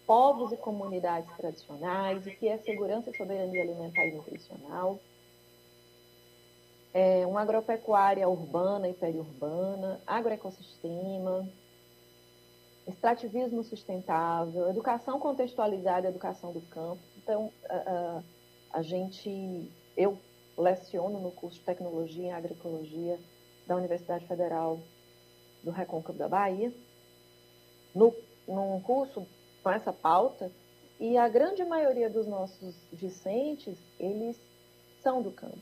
povos 0.05 0.51
e 0.51 0.57
comunidades 0.57 1.35
tradicionais, 1.35 2.25
o 2.25 2.31
que 2.31 2.47
é 2.47 2.57
segurança 2.57 3.09
e 3.09 3.17
soberania 3.17 3.61
alimentar 3.61 4.05
e 4.05 4.11
nutricional, 4.11 4.99
é, 6.93 7.25
uma 7.25 7.41
agropecuária 7.41 8.27
urbana 8.27 8.89
e 8.89 8.93
periurbana, 8.93 10.01
agroecossistema, 10.05 11.47
extrativismo 12.91 13.63
sustentável, 13.63 14.69
educação 14.69 15.19
contextualizada 15.19 16.07
educação 16.07 16.51
do 16.51 16.61
campo. 16.61 17.01
Então, 17.17 17.51
a, 17.69 17.75
a, 17.75 18.23
a 18.73 18.81
gente, 18.81 19.71
eu 19.97 20.17
leciono 20.57 21.19
no 21.19 21.31
curso 21.31 21.59
de 21.59 21.65
Tecnologia 21.65 22.25
em 22.25 22.31
Agroecologia 22.31 23.19
da 23.65 23.75
Universidade 23.75 24.27
Federal 24.27 24.79
do 25.63 25.71
Recôncavo 25.71 26.17
da 26.17 26.27
Bahia. 26.27 26.73
No, 27.93 28.13
num 28.47 28.81
curso 28.81 29.25
com 29.63 29.69
essa 29.69 29.91
pauta 29.91 30.51
e 30.99 31.17
a 31.17 31.27
grande 31.27 31.63
maioria 31.63 32.09
dos 32.09 32.27
nossos 32.27 32.75
discentes, 32.91 33.77
eles 33.99 34.39
são 35.01 35.21
do 35.21 35.31
campo. 35.31 35.57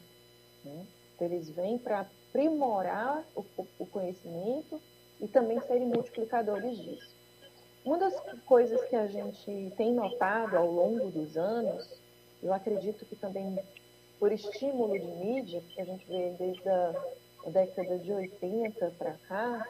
Né? 0.64 0.86
Então, 1.16 1.28
eles 1.28 1.50
vêm 1.50 1.78
para 1.78 2.02
aprimorar 2.02 3.26
o, 3.36 3.44
o 3.80 3.86
conhecimento 3.86 4.82
e 5.20 5.28
também 5.28 5.60
serem 5.62 5.88
multiplicadores 5.88 6.78
disso. 6.78 7.19
Uma 7.84 7.98
das 7.98 8.14
coisas 8.46 8.84
que 8.86 8.96
a 8.96 9.08
gente 9.08 9.74
tem 9.78 9.94
notado 9.94 10.58
ao 10.58 10.70
longo 10.70 11.10
dos 11.10 11.38
anos, 11.38 12.02
eu 12.44 12.54
acredito 12.54 13.06
que 13.06 13.16
também 13.16 13.58
por 14.20 14.32
estímulo 14.32 15.00
de 15.00 15.08
mídia, 15.08 15.62
que 15.70 15.82
a 15.82 15.86
gente 15.86 16.06
vê 16.06 16.36
desde 16.38 16.70
a 16.70 16.94
década 17.48 17.98
de 17.98 18.12
80 18.12 18.94
para 18.98 19.14
cá, 19.28 19.68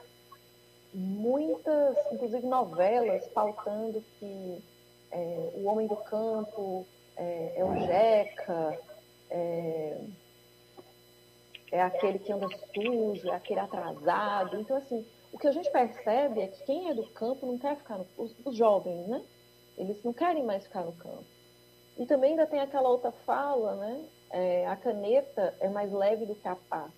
muitas, 0.93 1.95
inclusive 2.11 2.47
novelas, 2.47 3.27
pautando 3.27 4.03
que 4.19 4.63
é, 5.11 5.51
o 5.55 5.65
homem 5.65 5.87
do 5.87 5.95
campo 5.95 6.85
é, 7.15 7.53
é 7.57 7.63
o 7.63 7.75
jeca, 7.85 8.79
é, 9.29 10.01
é, 11.71 11.81
aquele 11.81 12.17
que 12.17 12.31
anda 12.31 12.47
sujo, 12.73 13.29
é 13.29 13.35
aquele 13.35 13.59
atrasado. 13.59 14.59
Então, 14.59 14.77
assim, 14.77 15.05
o 15.31 15.37
que 15.37 15.47
a 15.47 15.51
gente 15.51 15.69
percebe 15.71 16.41
é 16.41 16.47
que 16.47 16.63
quem 16.63 16.89
é 16.89 16.93
do 16.93 17.07
campo 17.11 17.45
não 17.45 17.57
quer 17.57 17.75
ficar 17.77 17.97
no... 17.97 18.07
Os, 18.17 18.35
os 18.45 18.55
jovens, 18.55 19.07
né? 19.07 19.23
Eles 19.77 20.03
não 20.03 20.13
querem 20.13 20.43
mais 20.43 20.63
ficar 20.63 20.83
no 20.83 20.93
campo. 20.93 21.25
E 21.97 22.05
também 22.05 22.31
ainda 22.31 22.47
tem 22.47 22.59
aquela 22.59 22.89
outra 22.89 23.11
fala, 23.11 23.75
né? 23.75 24.05
É, 24.31 24.67
a 24.67 24.75
caneta 24.75 25.55
é 25.59 25.69
mais 25.69 25.91
leve 25.91 26.25
do 26.25 26.35
que 26.35 26.47
a 26.47 26.55
pá. 26.55 26.89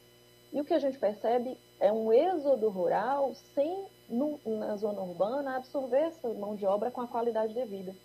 E 0.54 0.60
o 0.60 0.66
que 0.66 0.74
a 0.74 0.80
gente 0.80 1.00
percebe 1.00 1.58
é 1.80 1.92
um 1.92 2.12
êxodo 2.12 2.70
rural 2.70 3.34
sem, 3.56 3.86
no, 4.10 4.40
na 4.46 4.76
zona 4.76 5.02
urbana, 5.02 5.56
absorver 5.56 6.02
essa 6.02 6.28
mão 6.30 6.56
de 6.56 6.66
obra 6.66 6.92
com 6.92 7.02
a 7.02 7.08
qualidade 7.08 7.54
devida. 7.54 7.96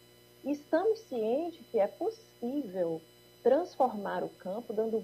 E 0.44 0.52
estamos 0.52 1.00
cientes 1.00 1.66
que 1.70 1.78
é 1.78 1.86
possível 1.86 3.00
transformar 3.42 4.22
o 4.22 4.28
campo, 4.28 4.72
dando 4.72 5.02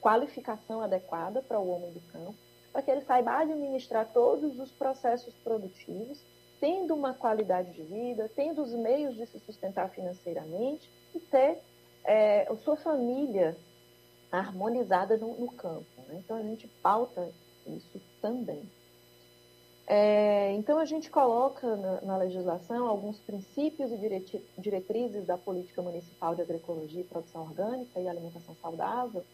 qualificação 0.00 0.80
adequada 0.80 1.40
para 1.42 1.60
o 1.60 1.68
homem 1.68 1.92
do 1.92 2.00
campo, 2.12 2.34
para 2.72 2.82
que 2.82 2.90
ele 2.90 3.02
saiba 3.02 3.38
administrar 3.38 4.10
todos 4.12 4.58
os 4.58 4.70
processos 4.72 5.34
produtivos, 5.44 6.24
tendo 6.58 6.94
uma 6.94 7.12
qualidade 7.12 7.72
de 7.72 7.82
vida, 7.82 8.30
tendo 8.34 8.62
os 8.62 8.72
meios 8.72 9.14
de 9.16 9.26
se 9.26 9.38
sustentar 9.40 9.90
financeiramente 9.90 10.88
e 11.14 11.20
ter 11.20 11.58
é, 12.04 12.48
a 12.48 12.56
sua 12.56 12.76
família 12.76 13.56
harmonizada 14.30 15.16
no, 15.16 15.34
no 15.38 15.52
campo. 15.52 15.84
Né? 16.08 16.22
Então 16.24 16.36
a 16.36 16.42
gente 16.42 16.66
pauta 16.82 17.30
isso 17.66 18.00
também. 18.20 18.62
É, 19.86 20.52
então, 20.52 20.78
a 20.78 20.84
gente 20.84 21.10
coloca 21.10 21.76
na, 21.76 22.00
na, 22.02 22.16
legislação 22.16 22.86
alguns 22.86 23.18
princípios 23.18 23.90
e 23.90 24.40
diretrizes 24.56 25.26
da 25.26 25.36
política 25.36 25.82
municipal 25.82 26.34
de 26.34 26.42
agroecologia 26.42 27.00
e 27.00 27.04
produção 27.04 27.42
orgânica 27.42 28.00
e 28.00 28.08
alimentação 28.08 28.54
saudável, 28.62 29.24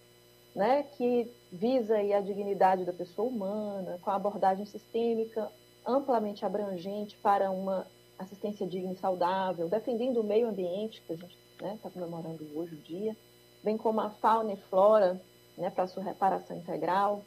né, 0.55 0.83
que 0.83 1.31
visa 1.53 1.97
a 1.97 2.21
dignidade 2.21 2.85
da 2.85 2.93
pessoa 2.93 3.29
humana, 3.29 3.99
com 4.03 4.11
a 4.11 4.15
abordagem 4.15 4.67
sistêmica 4.67 5.51
amplamente 5.87 6.45
abrangente 6.45 7.17
para 7.19 7.51
uma 7.51 7.87
assistência 8.19 8.67
digna 8.67 8.93
e 8.93 8.97
saudável, 8.97 9.69
defendendo 9.69 10.21
o 10.21 10.25
meio 10.25 10.49
ambiente, 10.49 11.01
que 11.03 11.13
a 11.13 11.17
gente 11.17 11.37
está 11.53 11.67
né, 11.67 11.79
tá 11.83 11.91
comemorando 11.91 12.45
hoje 12.55 12.75
o 12.75 12.83
dia, 12.83 13.17
bem 13.63 13.77
como 13.77 14.01
a 14.01 14.11
fauna 14.11 14.53
e 14.53 14.57
flora 14.57 15.21
né, 15.57 15.71
para 15.71 15.87
sua 15.87 16.03
reparação 16.03 16.57
integral, 16.57 17.23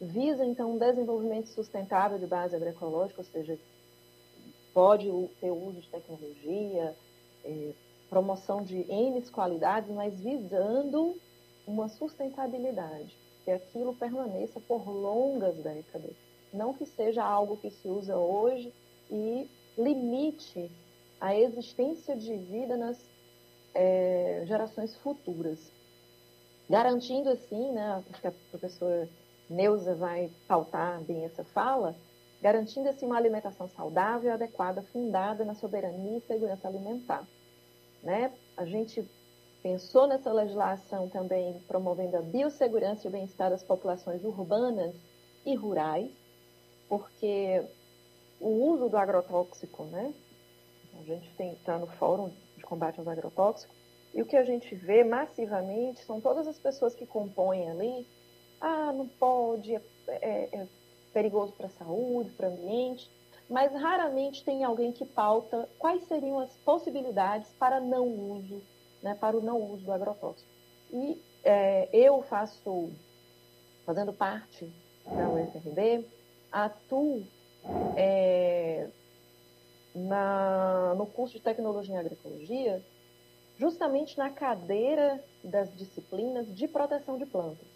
visa 0.00 0.44
então 0.44 0.72
um 0.72 0.78
desenvolvimento 0.78 1.48
sustentável 1.48 2.18
de 2.18 2.26
base 2.26 2.56
agroecológica, 2.56 3.20
ou 3.20 3.26
seja, 3.26 3.58
pode 4.74 5.06
ter 5.40 5.50
uso 5.50 5.80
de 5.80 5.88
tecnologia, 5.88 6.96
é, 7.44 7.72
promoção 8.10 8.62
de 8.62 8.78
N 8.90 9.22
qualidades, 9.30 9.90
mas 9.90 10.18
visando 10.18 11.16
uma 11.66 11.88
sustentabilidade, 11.88 13.16
que 13.44 13.50
aquilo 13.50 13.94
permaneça 13.94 14.60
por 14.60 14.88
longas 14.88 15.56
décadas, 15.56 16.14
não 16.52 16.74
que 16.74 16.86
seja 16.86 17.24
algo 17.24 17.56
que 17.56 17.70
se 17.70 17.88
usa 17.88 18.16
hoje 18.16 18.72
e 19.10 19.48
limite 19.76 20.70
a 21.20 21.36
existência 21.36 22.16
de 22.16 22.36
vida 22.36 22.76
nas 22.76 22.98
é, 23.74 24.42
gerações 24.46 24.94
futuras. 24.96 25.72
garantindo 26.68 27.28
assim, 27.28 27.72
né, 27.72 28.02
acho 28.10 28.20
que 28.20 28.26
a 28.26 28.32
professora 28.50 29.08
Neuza 29.48 29.94
vai 29.94 30.30
pautar 30.48 31.02
bem 31.02 31.24
essa 31.24 31.44
fala, 31.44 31.94
garantindo 32.40 32.88
assim 32.88 33.06
uma 33.06 33.16
alimentação 33.16 33.68
saudável 33.68 34.32
adequada, 34.32 34.82
fundada 34.82 35.44
na 35.44 35.54
soberania 35.54 36.18
e 36.18 36.20
segurança 36.22 36.66
alimentar. 36.66 37.26
Né? 38.02 38.32
A 38.56 38.64
gente 38.64 39.08
pensou 39.62 40.06
nessa 40.06 40.32
legislação 40.32 41.08
também 41.08 41.58
promovendo 41.68 42.16
a 42.16 42.22
biossegurança 42.22 43.06
e 43.06 43.08
o 43.08 43.12
bem-estar 43.12 43.50
das 43.50 43.62
populações 43.62 44.24
urbanas 44.24 44.94
e 45.46 45.54
rurais, 45.54 46.10
porque 46.88 47.64
o 48.40 48.48
uso 48.48 48.88
do 48.88 48.96
agrotóxico, 48.96 49.84
né? 49.84 50.12
A 50.98 51.02
gente 51.04 51.30
está 51.40 51.78
no 51.78 51.86
Fórum 51.86 52.30
de 52.56 52.62
Combate 52.64 52.98
aos 52.98 53.08
Agrotóxicos, 53.08 53.74
e 54.12 54.20
o 54.20 54.26
que 54.26 54.36
a 54.36 54.44
gente 54.44 54.74
vê 54.74 55.04
massivamente 55.04 56.04
são 56.04 56.20
todas 56.20 56.46
as 56.46 56.58
pessoas 56.58 56.94
que 56.94 57.06
compõem 57.06 57.70
ali, 57.70 58.06
ah, 58.60 58.92
não 58.92 59.08
pode, 59.08 59.74
é, 59.74 59.80
é, 60.06 60.48
é 60.52 60.68
perigoso 61.12 61.52
para 61.52 61.66
a 61.66 61.70
saúde, 61.70 62.30
para 62.32 62.48
o 62.48 62.52
ambiente, 62.52 63.10
mas 63.48 63.72
raramente 63.72 64.44
tem 64.44 64.64
alguém 64.64 64.92
que 64.92 65.04
pauta 65.04 65.68
quais 65.78 66.04
seriam 66.04 66.38
as 66.38 66.56
possibilidades 66.58 67.50
para 67.58 67.80
não 67.80 68.06
uso, 68.06 68.62
né, 69.02 69.14
para 69.14 69.36
o 69.36 69.42
não 69.42 69.60
uso 69.72 69.84
do 69.84 69.92
agrotóxico. 69.92 70.48
E 70.92 71.20
é, 71.42 71.88
eu 71.92 72.22
faço, 72.22 72.90
fazendo 73.84 74.12
parte 74.12 74.72
da 75.06 75.28
UFRB, 75.28 76.06
atuo 76.50 77.26
é, 77.96 78.88
na, 79.94 80.94
no 80.96 81.06
curso 81.06 81.34
de 81.34 81.40
Tecnologia 81.40 81.94
em 81.94 81.98
Agroecologia, 81.98 82.82
justamente 83.58 84.16
na 84.16 84.30
cadeira 84.30 85.22
das 85.42 85.74
disciplinas 85.76 86.46
de 86.54 86.68
proteção 86.68 87.18
de 87.18 87.26
plantas. 87.26 87.66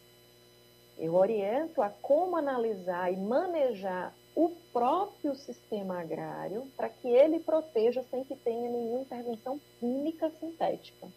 Eu 0.98 1.14
oriento 1.14 1.82
a 1.82 1.90
como 1.90 2.36
analisar 2.36 3.12
e 3.12 3.16
manejar 3.16 4.14
o 4.36 4.50
próprio 4.70 5.34
sistema 5.34 5.98
agrário 5.98 6.70
para 6.76 6.90
que 6.90 7.08
ele 7.08 7.40
proteja 7.40 8.02
sem 8.02 8.22
que 8.22 8.36
tenha 8.36 8.70
nenhuma 8.70 9.00
intervenção 9.00 9.58
química 9.80 10.30
sintética. 10.38 11.08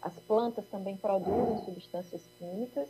As 0.00 0.14
plantas 0.20 0.64
também 0.68 0.96
produzem 0.96 1.64
substâncias 1.64 2.22
químicas, 2.38 2.88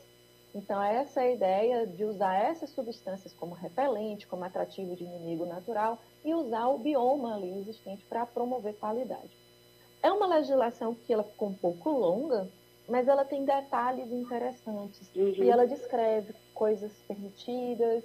então 0.55 0.81
essa 0.83 1.23
é 1.23 1.29
a 1.29 1.33
ideia 1.33 1.87
de 1.87 2.05
usar 2.05 2.35
essas 2.35 2.69
substâncias 2.69 3.33
como 3.33 3.55
repelente, 3.55 4.27
como 4.27 4.45
atrativo 4.45 4.95
de 4.95 5.05
inimigo 5.05 5.47
natural 5.47 5.99
e 6.23 6.35
usar 6.35 6.69
o 6.69 6.79
bioma 6.79 7.35
ali 7.35 7.59
existente 7.59 8.05
para 8.05 8.27
promover 8.27 8.75
qualidade. 8.75 9.31
É 10.03 10.13
uma 10.13 10.27
legislação 10.27 10.95
que 10.95 11.15
ela 11.15 11.25
ficou 11.25 11.49
um 11.49 11.55
pouco 11.55 11.89
longa, 11.89 12.47
mas 12.87 13.09
ela 13.09 13.25
tem 13.25 13.45
detalhes 13.45 14.13
interessantes. 14.13 15.11
Uhum. 15.15 15.33
E 15.39 15.49
ela 15.49 15.67
descreve 15.67 16.35
coisas 16.53 16.93
permitidas, 17.09 18.05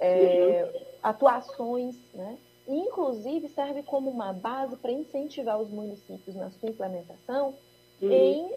é, 0.00 0.64
uhum. 0.64 0.80
atuações, 1.02 1.96
né? 2.14 2.38
E, 2.66 2.74
inclusive, 2.74 3.48
serve 3.48 3.82
como 3.82 4.10
uma 4.10 4.32
base 4.32 4.76
para 4.76 4.90
incentivar 4.90 5.60
os 5.60 5.68
municípios 5.70 6.34
na 6.34 6.50
sua 6.50 6.70
implementação 6.70 7.54
uhum. 8.00 8.10
em 8.10 8.54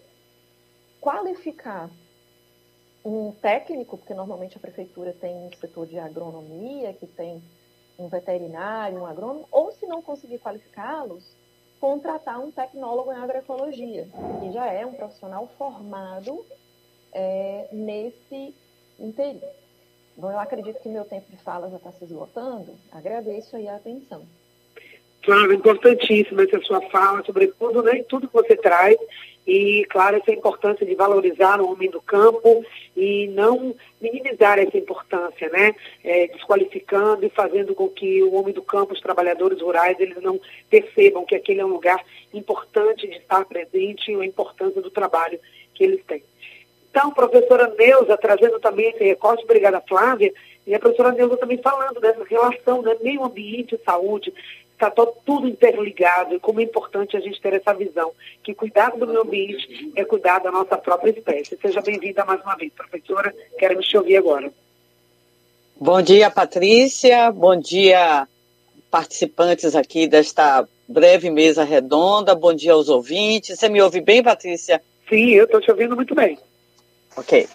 qualificar 1.01 1.89
um 3.03 3.31
técnico, 3.33 3.97
porque 3.97 4.13
normalmente 4.13 4.55
a 4.55 4.61
prefeitura 4.61 5.13
tem 5.13 5.35
um 5.35 5.51
setor 5.59 5.85
de 5.85 5.99
agronomia, 5.99 6.93
que 6.93 7.05
tem 7.05 7.43
um 7.99 8.07
veterinário, 8.07 8.99
um 8.99 9.05
agrônomo, 9.05 9.47
ou 9.51 9.71
se 9.71 9.85
não 9.85 10.01
conseguir 10.01 10.39
qualificá-los, 10.39 11.35
contratar 11.79 12.39
um 12.39 12.49
tecnólogo 12.49 13.11
em 13.11 13.17
agroecologia, 13.17 14.07
que 14.39 14.51
já 14.53 14.67
é 14.67 14.85
um 14.85 14.93
profissional 14.93 15.47
formado 15.57 16.45
é, 17.11 17.67
nesse 17.71 18.55
interim. 18.97 19.41
Bom, 20.15 20.31
eu 20.31 20.39
acredito 20.39 20.79
que 20.81 20.89
meu 20.89 21.05
tempo 21.05 21.29
de 21.29 21.37
fala 21.37 21.69
já 21.69 21.77
está 21.77 21.91
se 21.91 22.05
esgotando. 22.05 22.75
Agradeço 22.91 23.55
aí 23.55 23.67
a 23.67 23.75
atenção. 23.75 24.25
Claro, 25.23 25.53
importantíssima 25.53 26.43
essa 26.43 26.59
sua 26.61 26.81
fala, 26.89 27.23
sobretudo, 27.23 27.81
né, 27.81 28.03
tudo 28.09 28.27
que 28.27 28.33
você 28.33 28.57
traz 28.57 28.97
e, 29.47 29.85
claro, 29.89 30.17
essa 30.17 30.31
importância 30.31 30.85
de 30.85 30.95
valorizar 30.95 31.61
o 31.61 31.71
homem 31.71 31.89
do 31.89 32.01
campo 32.01 32.63
e 32.95 33.27
não 33.29 33.73
minimizar 34.01 34.59
essa 34.59 34.77
importância, 34.77 35.49
né? 35.49 35.73
É, 36.03 36.27
desqualificando 36.27 37.25
e 37.25 37.29
fazendo 37.29 37.73
com 37.73 37.89
que 37.89 38.21
o 38.23 38.33
homem 38.35 38.53
do 38.53 38.61
campo, 38.61 38.93
os 38.93 39.01
trabalhadores 39.01 39.61
rurais, 39.61 39.97
eles 39.99 40.21
não 40.21 40.39
percebam 40.69 41.25
que 41.25 41.35
aquele 41.35 41.61
é 41.61 41.65
um 41.65 41.73
lugar 41.73 42.03
importante 42.33 43.07
de 43.07 43.17
estar 43.17 43.45
presente 43.45 44.11
e 44.11 44.15
a 44.15 44.25
importância 44.25 44.81
do 44.81 44.91
trabalho 44.91 45.39
que 45.73 45.83
eles 45.83 46.03
têm. 46.05 46.23
Então, 46.93 47.09
professora 47.09 47.73
Neuza, 47.75 48.15
trazendo 48.15 48.59
também 48.59 48.91
esse 48.91 49.03
recorte, 49.03 49.43
obrigada 49.43 49.81
Flávia, 49.81 50.31
e 50.67 50.75
a 50.75 50.79
professora 50.79 51.11
Neuza 51.11 51.37
também 51.37 51.57
falando 51.57 51.99
dessa 51.99 52.23
relação, 52.23 52.83
né, 52.83 52.95
meio 53.01 53.23
ambiente 53.23 53.73
e 53.73 53.83
saúde, 53.83 54.31
está 54.73 54.91
tudo 55.25 55.47
interligado 55.47 56.35
e 56.35 56.39
como 56.39 56.59
é 56.59 56.63
importante 56.63 57.17
a 57.17 57.19
gente 57.19 57.41
ter 57.41 57.53
essa 57.53 57.73
visão, 57.73 58.11
que 58.43 58.53
cuidar 58.53 58.91
do 58.91 59.07
meio 59.07 59.21
ambiente 59.21 59.91
é 59.95 60.05
cuidar 60.05 60.37
da 60.37 60.51
nossa 60.51 60.77
própria 60.77 61.09
espécie. 61.09 61.57
Seja 61.59 61.81
bem-vinda 61.81 62.23
mais 62.25 62.39
uma 62.43 62.55
vez, 62.55 62.71
professora. 62.73 63.33
Queremos 63.57 63.87
te 63.87 63.97
ouvir 63.97 64.17
agora. 64.17 64.53
Bom 65.75 65.99
dia, 65.99 66.29
Patrícia. 66.29 67.31
Bom 67.31 67.55
dia, 67.55 68.27
participantes 68.91 69.75
aqui 69.75 70.05
desta 70.05 70.67
breve 70.87 71.31
mesa 71.31 71.63
redonda. 71.63 72.35
Bom 72.35 72.53
dia 72.53 72.73
aos 72.73 72.87
ouvintes. 72.87 73.57
Você 73.57 73.67
me 73.67 73.81
ouve 73.81 73.99
bem, 73.99 74.21
Patrícia? 74.21 74.79
Sim, 75.09 75.31
eu 75.31 75.45
estou 75.45 75.59
te 75.59 75.71
ouvindo 75.71 75.95
muito 75.95 76.13
bem. 76.13 76.37
Ok. 77.15 77.47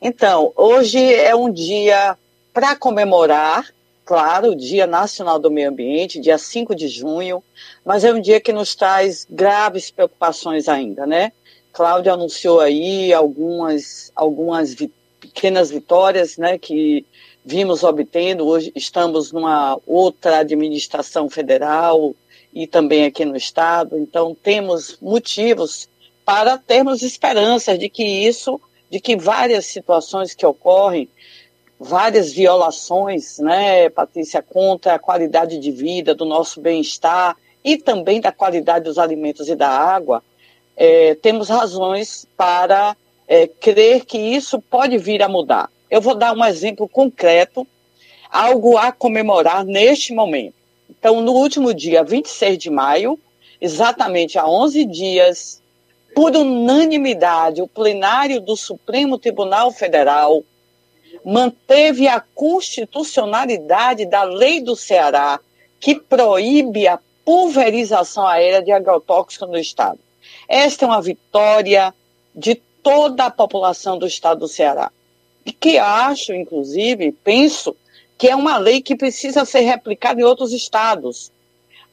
Então, 0.00 0.52
hoje 0.56 0.98
é 1.14 1.34
um 1.34 1.50
dia 1.50 2.16
para 2.52 2.76
comemorar 2.76 3.66
claro, 4.04 4.50
o 4.50 4.56
Dia 4.56 4.86
Nacional 4.86 5.38
do 5.38 5.50
Meio 5.50 5.70
Ambiente, 5.70 6.20
dia 6.20 6.36
5 6.36 6.74
de 6.74 6.88
junho, 6.88 7.42
mas 7.84 8.04
é 8.04 8.12
um 8.12 8.20
dia 8.20 8.40
que 8.40 8.52
nos 8.52 8.74
traz 8.74 9.26
graves 9.30 9.90
preocupações 9.90 10.68
ainda, 10.68 11.06
né? 11.06 11.32
Cláudia 11.72 12.12
anunciou 12.12 12.60
aí 12.60 13.12
algumas, 13.12 14.12
algumas 14.14 14.74
vi 14.74 14.90
pequenas 15.18 15.70
vitórias, 15.70 16.36
né, 16.36 16.58
que 16.58 17.06
vimos 17.44 17.84
obtendo. 17.84 18.46
Hoje 18.46 18.72
estamos 18.74 19.32
numa 19.32 19.78
outra 19.86 20.40
administração 20.40 21.30
federal 21.30 22.14
e 22.52 22.66
também 22.66 23.06
aqui 23.06 23.24
no 23.24 23.36
estado, 23.36 23.96
então 23.96 24.36
temos 24.42 24.98
motivos 25.00 25.88
para 26.24 26.58
termos 26.58 27.02
esperanças 27.02 27.78
de 27.78 27.88
que 27.88 28.04
isso, 28.04 28.60
de 28.92 29.00
que 29.00 29.16
várias 29.16 29.64
situações 29.64 30.34
que 30.34 30.44
ocorrem 30.44 31.08
várias 31.80 32.30
violações, 32.30 33.38
né, 33.38 33.88
Patrícia, 33.88 34.42
contra 34.42 34.94
a 34.94 34.98
qualidade 34.98 35.58
de 35.58 35.70
vida, 35.70 36.14
do 36.14 36.26
nosso 36.26 36.60
bem-estar 36.60 37.34
e 37.64 37.78
também 37.78 38.20
da 38.20 38.30
qualidade 38.30 38.84
dos 38.84 38.98
alimentos 38.98 39.48
e 39.48 39.56
da 39.56 39.70
água, 39.70 40.22
é, 40.76 41.14
temos 41.14 41.48
razões 41.48 42.26
para 42.36 42.94
é, 43.26 43.46
crer 43.46 44.04
que 44.04 44.18
isso 44.18 44.60
pode 44.60 44.98
vir 44.98 45.22
a 45.22 45.28
mudar. 45.28 45.70
Eu 45.90 46.02
vou 46.02 46.14
dar 46.14 46.36
um 46.36 46.44
exemplo 46.44 46.86
concreto, 46.86 47.66
algo 48.30 48.76
a 48.76 48.92
comemorar 48.92 49.64
neste 49.64 50.12
momento. 50.12 50.54
Então, 50.90 51.22
no 51.22 51.32
último 51.32 51.72
dia 51.72 52.04
26 52.04 52.58
de 52.58 52.68
maio, 52.68 53.18
exatamente 53.58 54.38
há 54.38 54.46
11 54.46 54.84
dias, 54.84 55.61
por 56.14 56.36
unanimidade, 56.36 57.62
o 57.62 57.68
plenário 57.68 58.40
do 58.40 58.56
Supremo 58.56 59.18
Tribunal 59.18 59.70
Federal 59.70 60.42
manteve 61.24 62.08
a 62.08 62.20
constitucionalidade 62.34 64.06
da 64.06 64.22
lei 64.22 64.60
do 64.60 64.74
Ceará, 64.74 65.40
que 65.80 65.94
proíbe 65.94 66.86
a 66.86 66.98
pulverização 67.24 68.26
aérea 68.26 68.62
de 68.62 68.72
agrotóxicos 68.72 69.48
no 69.48 69.58
Estado. 69.58 69.98
Esta 70.48 70.84
é 70.84 70.88
uma 70.88 71.02
vitória 71.02 71.94
de 72.34 72.56
toda 72.82 73.26
a 73.26 73.30
população 73.30 73.98
do 73.98 74.06
Estado 74.06 74.40
do 74.40 74.48
Ceará. 74.48 74.90
E 75.44 75.52
que 75.52 75.78
acho, 75.78 76.32
inclusive, 76.32 77.12
penso, 77.12 77.76
que 78.18 78.28
é 78.28 78.36
uma 78.36 78.58
lei 78.58 78.80
que 78.80 78.96
precisa 78.96 79.44
ser 79.44 79.60
replicada 79.60 80.20
em 80.20 80.24
outros 80.24 80.52
estados. 80.52 81.32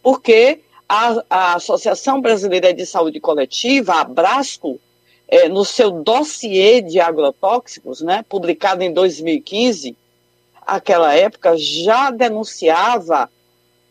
Porque 0.01 0.59
a, 0.89 1.23
a 1.29 1.53
Associação 1.53 2.19
Brasileira 2.19 2.73
de 2.73 2.83
Saúde 2.83 3.19
Coletiva, 3.19 3.93
a 3.93 4.03
Brasco, 4.03 4.79
é, 5.27 5.47
no 5.47 5.63
seu 5.63 5.91
dossiê 5.91 6.81
de 6.81 6.99
agrotóxicos, 6.99 8.01
né, 8.01 8.25
publicado 8.27 8.83
em 8.83 8.91
2015, 8.91 9.95
aquela 10.65 11.13
época 11.13 11.55
já 11.55 12.09
denunciava 12.09 13.29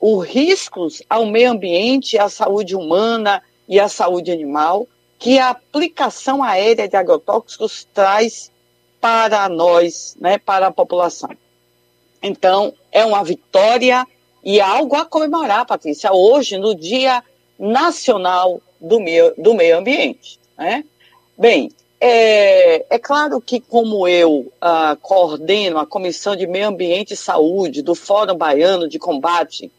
os 0.00 0.26
riscos 0.26 1.00
ao 1.08 1.24
meio 1.26 1.52
ambiente, 1.52 2.18
à 2.18 2.28
saúde 2.28 2.74
humana 2.74 3.40
e 3.68 3.78
à 3.78 3.88
saúde 3.88 4.32
animal 4.32 4.86
que 5.18 5.38
a 5.38 5.50
aplicação 5.50 6.42
aérea 6.42 6.88
de 6.88 6.96
agrotóxicos 6.96 7.86
traz 7.92 8.52
para 9.00 9.48
nós, 9.48 10.16
né, 10.20 10.38
para 10.38 10.68
a 10.68 10.72
população. 10.72 11.30
Então, 12.22 12.72
é 12.92 13.04
uma 13.04 13.24
vitória 13.24 14.06
e 14.48 14.62
algo 14.62 14.96
a 14.96 15.04
comemorar, 15.04 15.66
Patrícia, 15.66 16.10
hoje, 16.10 16.56
no 16.56 16.74
Dia 16.74 17.22
Nacional 17.58 18.62
do 18.80 18.98
Meio, 18.98 19.34
do 19.36 19.52
meio 19.52 19.76
Ambiente. 19.76 20.40
Né? 20.56 20.86
Bem, 21.36 21.70
é, 22.00 22.86
é 22.88 22.98
claro 22.98 23.42
que, 23.42 23.60
como 23.60 24.08
eu 24.08 24.50
ah, 24.58 24.96
coordeno 25.02 25.76
a 25.76 25.84
Comissão 25.84 26.34
de 26.34 26.46
Meio 26.46 26.68
Ambiente 26.68 27.12
e 27.12 27.16
Saúde 27.16 27.82
do 27.82 27.94
Fórum 27.94 28.38
Baiano 28.38 28.88
de 28.88 28.98
Combate 28.98 29.70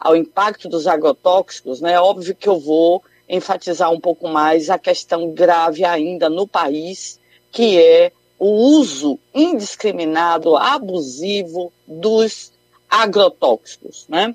ao 0.00 0.16
Impacto 0.16 0.68
dos 0.68 0.88
Agrotóxicos, 0.88 1.80
né, 1.80 1.92
é 1.92 2.00
óbvio 2.00 2.34
que 2.34 2.48
eu 2.48 2.58
vou 2.58 3.04
enfatizar 3.28 3.92
um 3.92 4.00
pouco 4.00 4.26
mais 4.26 4.70
a 4.70 4.76
questão 4.76 5.30
grave 5.30 5.84
ainda 5.84 6.28
no 6.28 6.48
país, 6.48 7.20
que 7.52 7.80
é 7.80 8.10
o 8.40 8.48
uso 8.48 9.20
indiscriminado, 9.32 10.56
abusivo 10.56 11.72
dos 11.86 12.55
agrotóxicos. 12.88 14.06
Né? 14.08 14.34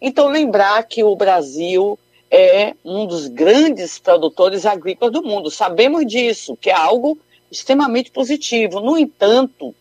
Então, 0.00 0.28
lembrar 0.28 0.82
que 0.84 1.04
o 1.04 1.14
Brasil 1.14 1.98
é 2.30 2.74
um 2.84 3.06
dos 3.06 3.26
grandes 3.26 3.98
produtores 3.98 4.64
agrícolas 4.64 5.12
do 5.12 5.22
mundo. 5.22 5.50
Sabemos 5.50 6.06
disso, 6.06 6.56
que 6.56 6.70
é 6.70 6.74
algo 6.74 7.18
extremamente 7.50 8.10
positivo. 8.10 8.80
No 8.80 8.96
entanto, 8.96 9.74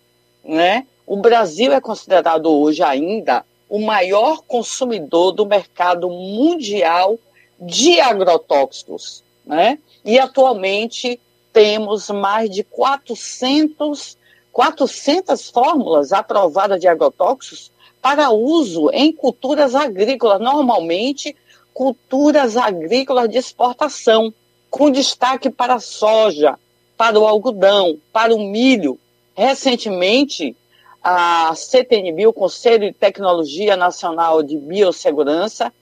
né, 0.43 0.87
o 1.05 1.17
Brasil 1.17 1.71
é 1.71 1.79
considerado 1.79 2.47
hoje 2.47 2.81
ainda 2.81 3.45
o 3.69 3.79
maior 3.79 4.41
consumidor 4.41 5.31
do 5.31 5.45
mercado 5.45 6.09
mundial 6.09 7.19
de 7.59 7.99
agrotóxicos. 7.99 9.23
Né? 9.45 9.77
E 10.03 10.17
atualmente 10.17 11.19
temos 11.53 12.09
mais 12.09 12.49
de 12.49 12.63
400, 12.63 14.17
400 14.51 15.49
fórmulas 15.49 16.11
aprovadas 16.11 16.79
de 16.79 16.87
agrotóxicos 16.87 17.71
para 18.01 18.31
uso 18.31 18.89
em 18.91 19.11
culturas 19.11 19.75
agrícolas, 19.75 20.39
normalmente 20.39 21.35
culturas 21.73 22.57
agrícolas 22.57 23.29
de 23.29 23.37
exportação, 23.37 24.33
com 24.69 24.91
destaque 24.91 25.49
para 25.49 25.75
a 25.75 25.79
soja, 25.79 26.57
para 26.97 27.19
o 27.19 27.25
algodão, 27.25 27.97
para 28.11 28.35
o 28.35 28.39
milho. 28.39 28.99
Recentemente, 29.33 30.55
a 31.01 31.53
CTNB, 31.55 32.27
o 32.27 32.33
Conselho 32.33 32.91
de 32.91 32.93
Tecnologia 32.93 33.77
Nacional 33.77 34.43
de 34.43 34.57
Biossegurança, 34.57 35.73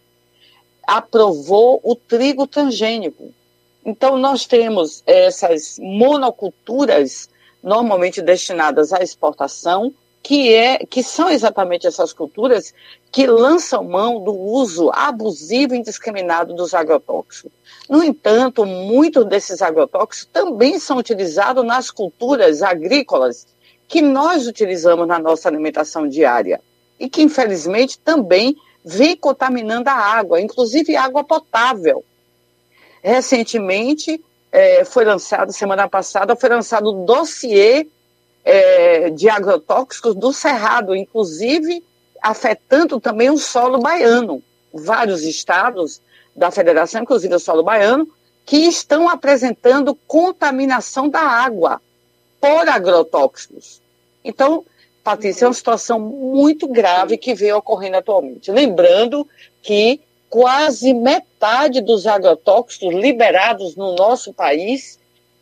aprovou 0.85 1.81
o 1.83 1.95
trigo 1.95 2.45
transgênico. 2.47 3.33
Então, 3.83 4.17
nós 4.17 4.45
temos 4.45 5.01
essas 5.05 5.79
monoculturas 5.79 7.29
normalmente 7.63 8.21
destinadas 8.21 8.93
à 8.93 8.99
exportação, 8.99 9.93
que, 10.27 10.53
é, 10.53 10.79
que 10.79 11.01
são 11.01 11.29
exatamente 11.29 11.87
essas 11.87 12.11
culturas 12.11 12.73
que 13.09 13.25
lançam 13.25 13.81
mão 13.81 14.21
do 14.21 14.37
uso 14.37 14.91
abusivo 14.93 15.73
e 15.73 15.77
indiscriminado 15.77 16.53
dos 16.53 16.73
agrotóxicos. 16.73 17.49
No 17.89 18.03
entanto, 18.03 18.65
muitos 18.65 19.25
desses 19.25 19.61
agrotóxicos 19.61 20.29
também 20.33 20.79
são 20.79 20.97
utilizados 20.97 21.65
nas 21.65 21.89
culturas 21.89 22.61
agrícolas 22.61 23.47
que 23.87 24.01
nós 24.01 24.47
utilizamos 24.47 25.07
na 25.07 25.17
nossa 25.17 25.47
alimentação 25.47 26.09
diária 26.09 26.59
e 26.99 27.07
que, 27.09 27.21
infelizmente, 27.21 27.97
também 27.97 28.53
vem 28.83 29.15
contaminando 29.15 29.89
a 29.89 29.93
água, 29.93 30.41
inclusive 30.41 30.97
água 30.97 31.23
potável. 31.23 32.03
Recentemente, 33.01 34.21
é, 34.51 34.83
foi 34.83 35.05
lançado, 35.05 35.53
semana 35.53 35.87
passada, 35.87 36.35
foi 36.35 36.49
lançado 36.49 36.87
o 36.87 37.05
dossiê 37.05 37.87
é, 38.49 39.09
de 39.09 39.27
agrotóxicos 39.27 40.15
do 40.15 40.31
Cerrado, 40.31 40.95
inclusive 40.95 41.83
afetando 42.23 42.97
também 42.97 43.29
o 43.29 43.37
solo 43.37 43.79
baiano. 43.79 44.41
Vários 44.73 45.23
estados 45.23 46.01
da 46.33 46.49
federação, 46.49 47.01
inclusive 47.01 47.35
o 47.35 47.39
solo 47.39 47.61
baiano, 47.61 48.07
que 48.45 48.55
estão 48.59 49.09
apresentando 49.09 49.93
contaminação 50.07 51.09
da 51.09 51.19
água 51.19 51.81
por 52.39 52.69
agrotóxicos. 52.69 53.81
Então, 54.23 54.63
Patrícia, 55.03 55.43
é 55.43 55.47
uma 55.49 55.53
situação 55.53 55.99
muito 55.99 56.69
grave 56.69 57.17
que 57.17 57.33
vem 57.33 57.51
ocorrendo 57.51 57.97
atualmente. 57.97 58.49
Lembrando 58.49 59.27
que 59.61 59.99
quase 60.29 60.93
metade 60.93 61.81
dos 61.81 62.07
agrotóxicos 62.07 62.93
liberados 62.93 63.75
no 63.75 63.93
nosso 63.93 64.31
país 64.31 64.97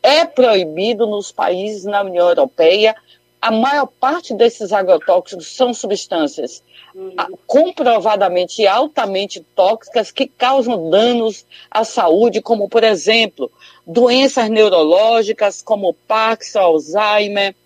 é 0.06 0.24
proibido 0.24 1.04
nos 1.04 1.32
países 1.32 1.82
na 1.82 2.00
União 2.02 2.28
Europeia. 2.28 2.94
A 3.42 3.50
maior 3.50 3.86
parte 3.86 4.32
desses 4.32 4.72
agrotóxicos 4.72 5.48
são 5.48 5.74
substâncias 5.74 6.62
uhum. 6.94 7.12
comprovadamente 7.44 8.64
altamente 8.68 9.44
tóxicas 9.56 10.12
que 10.12 10.28
causam 10.28 10.88
danos 10.90 11.44
à 11.68 11.82
saúde, 11.82 12.40
como, 12.40 12.68
por 12.68 12.84
exemplo, 12.84 13.50
doenças 13.84 14.48
neurológicas 14.48 15.60
como 15.60 15.92
Parkinson, 15.92 16.60
Alzheimer, 16.60 17.56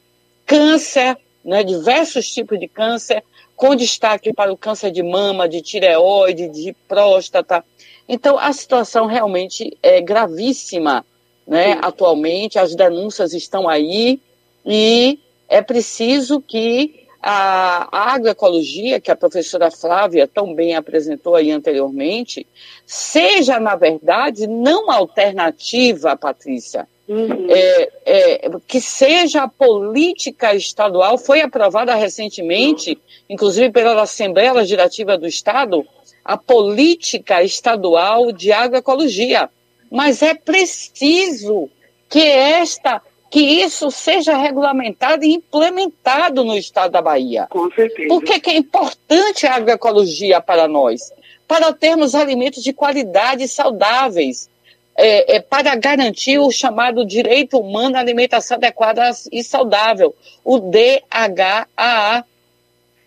câncer, 0.46 1.18
né, 1.44 1.62
diversos 1.62 2.26
tipos 2.26 2.58
de 2.58 2.68
câncer, 2.68 3.22
com 3.54 3.76
destaque 3.76 4.32
para 4.32 4.50
o 4.50 4.56
câncer 4.56 4.90
de 4.90 5.02
mama, 5.02 5.46
de 5.46 5.60
tireoide, 5.60 6.48
de 6.48 6.72
próstata. 6.88 7.62
Então, 8.08 8.38
a 8.38 8.50
situação 8.54 9.04
realmente 9.04 9.76
é 9.82 10.00
gravíssima 10.00 11.04
né? 11.50 11.76
Atualmente 11.82 12.60
as 12.60 12.76
denúncias 12.76 13.34
estão 13.34 13.68
aí 13.68 14.20
e 14.64 15.18
é 15.48 15.60
preciso 15.60 16.40
que 16.40 17.08
a 17.20 18.12
agroecologia, 18.14 19.00
que 19.00 19.10
a 19.10 19.16
professora 19.16 19.68
Flávia 19.68 20.28
tão 20.28 20.54
bem 20.54 20.76
apresentou 20.76 21.34
aí 21.34 21.50
anteriormente, 21.50 22.46
seja, 22.86 23.58
na 23.58 23.74
verdade, 23.74 24.46
não 24.46 24.90
alternativa, 24.92 26.16
Patrícia, 26.16 26.86
uhum. 27.08 27.48
é, 27.50 27.90
é, 28.06 28.50
que 28.66 28.80
seja 28.80 29.42
a 29.42 29.48
política 29.48 30.54
estadual, 30.54 31.18
foi 31.18 31.40
aprovada 31.40 31.94
recentemente, 31.96 32.96
inclusive 33.28 33.70
pela 33.70 34.00
Assembleia 34.00 34.52
Legislativa 34.52 35.18
do 35.18 35.26
Estado, 35.26 35.84
a 36.24 36.38
política 36.38 37.42
estadual 37.42 38.30
de 38.30 38.52
agroecologia, 38.52 39.50
mas 39.90 40.22
é 40.22 40.34
preciso 40.34 41.68
que 42.08 42.20
esta 42.20 43.02
que 43.30 43.40
isso 43.40 43.92
seja 43.92 44.36
regulamentado 44.36 45.24
e 45.24 45.34
implementado 45.34 46.42
no 46.42 46.56
estado 46.56 46.90
da 46.90 47.00
Bahia. 47.00 47.46
Com 47.48 47.70
certeza. 47.70 48.08
Por 48.08 48.24
que 48.24 48.50
é 48.50 48.56
importante 48.56 49.46
a 49.46 49.54
agroecologia 49.54 50.40
para 50.40 50.66
nós? 50.66 51.12
Para 51.46 51.72
termos 51.72 52.16
alimentos 52.16 52.60
de 52.60 52.72
qualidade 52.72 53.44
e 53.44 53.48
saudáveis, 53.48 54.50
é, 54.96 55.36
é, 55.36 55.40
para 55.40 55.76
garantir 55.76 56.38
o 56.38 56.50
chamado 56.50 57.06
direito 57.06 57.58
humano 57.58 57.96
à 57.96 58.00
alimentação 58.00 58.56
adequada 58.56 59.08
e 59.30 59.44
saudável, 59.44 60.14
o 60.44 60.58
DHAA. 60.58 62.24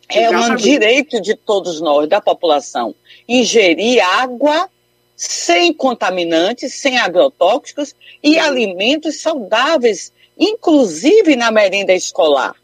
É 0.09 0.29
um 0.29 0.55
direito 0.55 1.19
de 1.19 1.35
todos 1.35 1.81
nós, 1.81 2.07
da 2.07 2.21
população, 2.21 2.93
ingerir 3.27 4.03
água 4.03 4.69
sem 5.15 5.73
contaminantes, 5.73 6.73
sem 6.73 6.97
agrotóxicos 6.97 7.95
e 8.21 8.37
alimentos 8.39 9.21
saudáveis, 9.21 10.11
inclusive 10.37 11.35
na 11.35 11.51
merenda 11.51 11.93
escolar. 11.93 12.55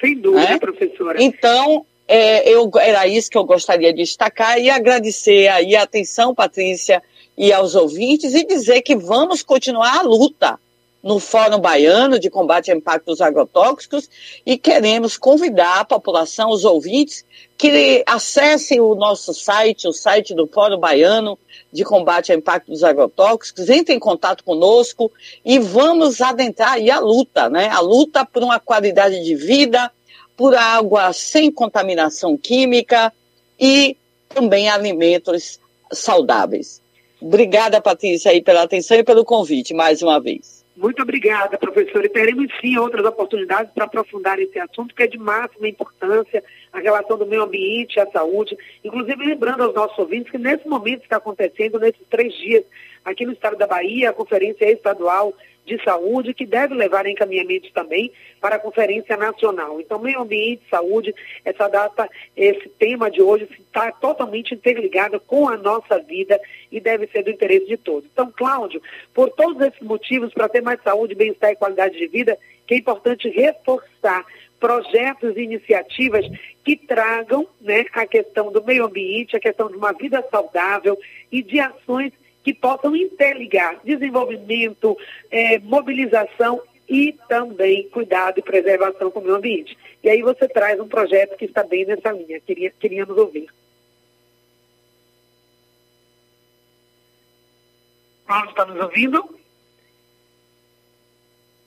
Sem 0.00 0.16
dúvida, 0.18 0.50
né? 0.50 0.58
professora. 0.58 1.22
Então, 1.22 1.84
é, 2.08 2.48
eu, 2.48 2.70
era 2.80 3.06
isso 3.06 3.30
que 3.30 3.36
eu 3.36 3.44
gostaria 3.44 3.92
de 3.92 4.02
destacar 4.02 4.58
e 4.58 4.70
agradecer 4.70 5.48
aí 5.48 5.76
a 5.76 5.82
atenção, 5.82 6.34
Patrícia, 6.34 7.02
e 7.36 7.52
aos 7.52 7.74
ouvintes 7.74 8.34
e 8.34 8.44
dizer 8.44 8.82
que 8.82 8.96
vamos 8.96 9.42
continuar 9.42 9.98
a 9.98 10.02
luta 10.02 10.58
no 11.02 11.18
Fórum 11.18 11.58
Baiano 11.58 12.18
de 12.18 12.28
Combate 12.28 12.70
ao 12.70 12.76
Impacto 12.76 13.06
dos 13.06 13.20
Agrotóxicos 13.20 14.08
e 14.44 14.58
queremos 14.58 15.16
convidar 15.16 15.80
a 15.80 15.84
população, 15.84 16.50
os 16.50 16.64
ouvintes, 16.64 17.24
que 17.56 18.02
acessem 18.06 18.80
o 18.80 18.94
nosso 18.94 19.32
site, 19.34 19.88
o 19.88 19.92
site 19.92 20.34
do 20.34 20.46
Fórum 20.46 20.78
Baiano 20.78 21.38
de 21.72 21.84
Combate 21.84 22.32
ao 22.32 22.38
Impacto 22.38 22.70
dos 22.70 22.84
Agrotóxicos, 22.84 23.68
entrem 23.70 23.96
em 23.96 24.00
contato 24.00 24.44
conosco 24.44 25.10
e 25.44 25.58
vamos 25.58 26.20
adentrar 26.20 26.72
aí 26.72 26.90
a 26.90 26.98
luta, 26.98 27.48
né? 27.48 27.68
A 27.68 27.80
luta 27.80 28.24
por 28.24 28.42
uma 28.42 28.60
qualidade 28.60 29.22
de 29.24 29.34
vida, 29.34 29.90
por 30.36 30.54
água 30.54 31.12
sem 31.12 31.50
contaminação 31.50 32.36
química 32.36 33.12
e 33.58 33.96
também 34.28 34.68
alimentos 34.68 35.58
saudáveis. 35.92 36.80
Obrigada, 37.20 37.80
Patrícia, 37.80 38.30
aí 38.30 38.40
pela 38.40 38.62
atenção 38.62 38.96
e 38.96 39.04
pelo 39.04 39.24
convite 39.24 39.74
mais 39.74 40.00
uma 40.00 40.18
vez. 40.18 40.59
Muito 40.80 41.02
obrigada, 41.02 41.58
professora. 41.58 42.06
E 42.06 42.08
teremos 42.08 42.50
sim 42.58 42.78
outras 42.78 43.04
oportunidades 43.04 43.70
para 43.74 43.84
aprofundar 43.84 44.38
esse 44.38 44.58
assunto, 44.58 44.94
que 44.94 45.02
é 45.02 45.06
de 45.06 45.18
máxima 45.18 45.68
importância, 45.68 46.42
a 46.72 46.80
relação 46.80 47.18
do 47.18 47.26
meio 47.26 47.42
ambiente 47.42 48.00
a 48.00 48.10
saúde. 48.10 48.56
Inclusive, 48.82 49.26
lembrando 49.26 49.62
aos 49.62 49.74
nossos 49.74 49.98
ouvintes 49.98 50.32
que 50.32 50.38
nesse 50.38 50.66
momento 50.66 51.02
está 51.02 51.18
acontecendo, 51.18 51.78
nesses 51.78 52.00
três 52.08 52.32
dias, 52.32 52.64
aqui 53.04 53.26
no 53.26 53.32
estado 53.32 53.58
da 53.58 53.66
Bahia, 53.66 54.08
a 54.08 54.14
Conferência 54.14 54.72
Estadual 54.72 55.34
de 55.70 55.82
saúde, 55.84 56.34
que 56.34 56.44
deve 56.44 56.74
levar 56.74 57.06
encaminhamentos 57.06 57.70
também 57.70 58.12
para 58.40 58.56
a 58.56 58.58
Conferência 58.58 59.16
Nacional. 59.16 59.80
Então, 59.80 59.98
meio 59.98 60.20
ambiente 60.20 60.62
saúde, 60.68 61.14
essa 61.44 61.68
data, 61.68 62.08
esse 62.36 62.68
tema 62.70 63.10
de 63.10 63.22
hoje 63.22 63.48
está 63.60 63.92
totalmente 63.92 64.54
interligado 64.54 65.20
com 65.20 65.48
a 65.48 65.56
nossa 65.56 65.98
vida 66.00 66.40
e 66.72 66.80
deve 66.80 67.06
ser 67.06 67.22
do 67.22 67.30
interesse 67.30 67.66
de 67.66 67.76
todos. 67.76 68.08
Então, 68.12 68.32
Cláudio, 68.36 68.82
por 69.14 69.30
todos 69.30 69.60
esses 69.62 69.80
motivos, 69.80 70.32
para 70.34 70.48
ter 70.48 70.60
mais 70.60 70.82
saúde, 70.82 71.14
bem-estar 71.14 71.52
e 71.52 71.56
qualidade 71.56 71.96
de 71.96 72.06
vida, 72.08 72.36
que 72.66 72.74
é 72.74 72.78
importante 72.78 73.28
reforçar 73.28 74.24
projetos 74.58 75.36
e 75.36 75.40
iniciativas 75.40 76.26
que 76.62 76.76
tragam 76.76 77.46
né, 77.60 77.86
a 77.92 78.06
questão 78.06 78.52
do 78.52 78.62
meio 78.62 78.84
ambiente, 78.84 79.36
a 79.36 79.40
questão 79.40 79.68
de 79.68 79.76
uma 79.76 79.92
vida 79.92 80.22
saudável 80.30 80.98
e 81.32 81.42
de 81.42 81.58
ações 81.58 82.12
que 82.42 82.54
possam 82.54 82.96
interligar 82.96 83.80
desenvolvimento, 83.84 84.96
eh, 85.30 85.58
mobilização 85.58 86.62
e 86.88 87.12
também 87.28 87.88
cuidado 87.90 88.38
e 88.38 88.42
preservação 88.42 89.10
com 89.10 89.20
o 89.20 89.22
meio 89.22 89.36
ambiente. 89.36 89.76
E 90.02 90.08
aí 90.08 90.22
você 90.22 90.48
traz 90.48 90.80
um 90.80 90.88
projeto 90.88 91.36
que 91.36 91.44
está 91.44 91.62
bem 91.62 91.84
nessa 91.84 92.10
linha, 92.10 92.40
Queria, 92.40 92.70
queríamos 92.70 93.16
ouvir. 93.16 93.48
Paulo, 98.26 98.50
está 98.50 98.64
nos 98.64 98.80
ouvindo? 98.80 99.40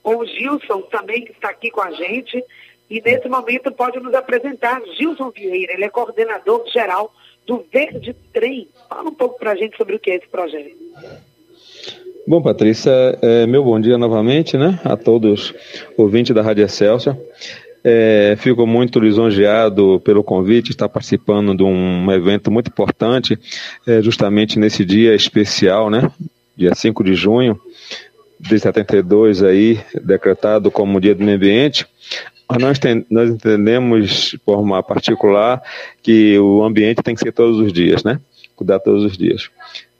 O 0.02 0.24
Gilson 0.26 0.82
também 0.82 1.24
está 1.24 1.50
aqui 1.50 1.70
com 1.70 1.80
a 1.80 1.90
gente 1.92 2.44
e 2.90 3.00
nesse 3.00 3.28
momento 3.28 3.72
pode 3.72 3.98
nos 4.00 4.14
apresentar 4.14 4.80
Gilson 4.96 5.30
Vieira, 5.30 5.72
ele 5.72 5.84
é 5.84 5.88
coordenador 5.88 6.64
geral 6.72 7.12
do 7.46 7.64
Verde 7.72 8.14
Trem. 8.32 8.68
Fala 8.88 9.08
um 9.08 9.14
pouco 9.14 9.38
para 9.38 9.52
a 9.52 9.56
gente 9.56 9.76
sobre 9.76 9.96
o 9.96 9.98
que 9.98 10.10
é 10.10 10.16
esse 10.16 10.28
projeto. 10.28 10.76
Bom, 12.26 12.40
Patrícia, 12.40 12.90
é, 13.20 13.46
meu 13.46 13.62
bom 13.62 13.78
dia 13.78 13.98
novamente, 13.98 14.56
né, 14.56 14.80
a 14.82 14.96
todos 14.96 15.52
ouvintes 15.96 16.34
da 16.34 16.40
Rádio 16.40 16.64
Excelsior. 16.64 17.16
É, 17.86 18.34
fico 18.38 18.66
muito 18.66 18.98
lisonjeado 18.98 20.00
pelo 20.00 20.24
convite, 20.24 20.70
estar 20.70 20.88
participando 20.88 21.54
de 21.54 21.62
um 21.62 22.10
evento 22.10 22.50
muito 22.50 22.68
importante, 22.68 23.38
é, 23.86 24.00
justamente 24.00 24.58
nesse 24.58 24.86
dia 24.86 25.14
especial, 25.14 25.90
né, 25.90 26.10
dia 26.56 26.74
5 26.74 27.04
de 27.04 27.14
junho 27.14 27.60
de 28.40 28.58
72 28.58 29.42
aí, 29.42 29.78
decretado 30.02 30.70
como 30.70 31.00
Dia 31.00 31.14
do 31.14 31.22
Meio 31.24 31.36
Ambiente, 31.36 31.86
nós, 32.58 32.78
tem, 32.78 33.04
nós 33.10 33.30
entendemos, 33.30 34.30
de 34.30 34.38
forma 34.38 34.82
particular, 34.82 35.62
que 36.02 36.38
o 36.38 36.62
ambiente 36.62 37.02
tem 37.02 37.14
que 37.14 37.20
ser 37.20 37.32
todos 37.32 37.58
os 37.58 37.72
dias, 37.72 38.04
né? 38.04 38.20
Cuidar 38.54 38.78
todos 38.80 39.04
os 39.04 39.16
dias. 39.16 39.50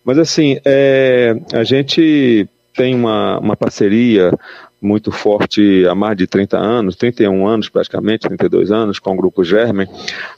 Mas, 0.04 0.18
assim, 0.18 0.58
é, 0.64 1.36
a 1.52 1.64
gente 1.64 2.46
tem 2.74 2.94
uma, 2.94 3.38
uma 3.38 3.56
parceria 3.56 4.32
muito 4.80 5.10
forte 5.10 5.86
há 5.86 5.94
mais 5.94 6.16
de 6.16 6.26
30 6.26 6.58
anos, 6.58 6.96
31 6.96 7.46
anos 7.46 7.68
praticamente, 7.70 8.28
32 8.28 8.70
anos, 8.70 8.98
com 8.98 9.14
o 9.14 9.16
Grupo 9.16 9.42
Germen, 9.42 9.88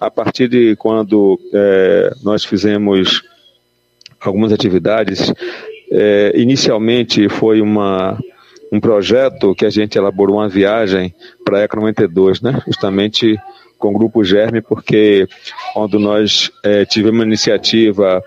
a 0.00 0.08
partir 0.08 0.48
de 0.48 0.76
quando 0.76 1.38
é, 1.52 2.12
nós 2.22 2.44
fizemos 2.44 3.22
algumas 4.20 4.52
atividades. 4.52 5.32
É, 5.90 6.32
inicialmente 6.36 7.28
foi 7.28 7.60
uma 7.60 8.18
um 8.72 8.80
projeto 8.80 9.54
que 9.54 9.64
a 9.64 9.70
gente 9.70 9.96
elaborou 9.96 10.36
uma 10.36 10.48
viagem 10.48 11.14
para 11.44 11.58
a 11.58 11.62
ECA 11.62 11.76
92, 11.76 12.40
né? 12.40 12.60
justamente 12.66 13.38
com 13.78 13.88
o 13.88 13.92
Grupo 13.92 14.24
Germe, 14.24 14.60
porque 14.60 15.28
quando 15.74 15.98
nós 15.98 16.50
é, 16.64 16.84
tivemos 16.84 17.20
uma 17.20 17.26
iniciativa 17.26 18.22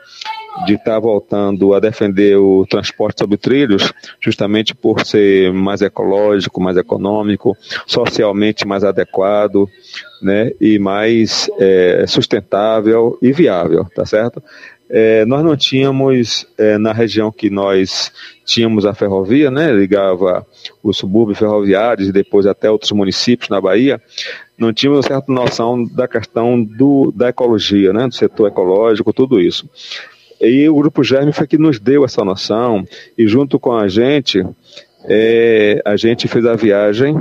de 0.66 0.74
estar 0.74 0.94
tá 0.94 1.00
voltando 1.00 1.74
a 1.74 1.80
defender 1.80 2.38
o 2.38 2.66
transporte 2.68 3.20
sobre 3.20 3.38
trilhos, 3.38 3.94
justamente 4.20 4.76
por 4.76 5.06
ser 5.06 5.54
mais 5.54 5.82
ecológico, 5.82 6.62
mais 6.62 6.78
econômico, 6.78 7.56
socialmente 7.86 8.68
mais 8.68 8.84
adequado, 8.84 9.70
né, 10.22 10.52
e 10.60 10.78
mais 10.78 11.50
é, 11.60 12.06
sustentável 12.08 13.18
e 13.22 13.32
viável, 13.32 13.86
tá 13.96 14.06
certo? 14.06 14.44
É, 14.90 15.24
nós 15.26 15.44
não 15.44 15.56
tínhamos 15.56 16.48
é, 16.58 16.78
na 16.80 16.92
região 16.92 17.32
que 17.32 17.50
nós 17.50 18.12
tínhamos 18.44 18.86
a 18.86 18.94
ferrovia, 18.94 19.52
né, 19.52 19.72
ligava 19.72 20.46
os 20.82 20.98
subúrbios 20.98 21.38
ferroviários 21.38 22.10
e 22.10 22.12
depois 22.12 22.48
até 22.48 22.72
outros 22.72 22.92
municípios 22.92 23.50
na 23.50 23.62
Bahia, 23.62 24.02
não 24.58 24.74
tínhamos 24.74 25.06
certa 25.06 25.32
noção 25.32 25.84
da 25.86 26.08
questão 26.08 26.62
do, 26.64 27.14
da 27.16 27.30
ecologia, 27.30 27.94
né, 27.94 28.08
do 28.08 28.16
setor 28.16 28.48
ecológico, 28.48 29.14
tudo 29.14 29.40
isso. 29.40 29.70
E 30.42 30.68
o 30.68 30.76
Grupo 30.76 31.04
Germe 31.04 31.32
foi 31.34 31.46
que 31.46 31.58
nos 31.58 31.80
deu 31.80 32.04
essa 32.04 32.26
noção 32.26 32.84
e 33.18 33.28
junto 33.28 33.60
com 33.60 33.74
a 33.74 33.88
gente, 33.88 34.44
é, 35.06 35.82
a 35.86 35.96
gente 35.96 36.28
fez 36.28 36.46
a 36.46 36.56
viagem 36.56 37.16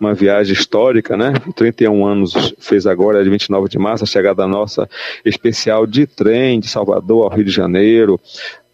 uma 0.00 0.14
viagem 0.14 0.52
histórica, 0.52 1.16
né? 1.16 1.32
31 1.56 2.06
anos 2.06 2.54
fez 2.58 2.86
agora, 2.86 3.22
de 3.22 3.30
29 3.30 3.68
de 3.68 3.78
março, 3.78 4.04
a 4.04 4.06
chegada 4.06 4.46
nossa 4.46 4.88
especial 5.24 5.86
de 5.86 6.06
trem 6.06 6.60
de 6.60 6.68
Salvador 6.68 7.24
ao 7.24 7.36
Rio 7.36 7.44
de 7.44 7.50
Janeiro, 7.50 8.20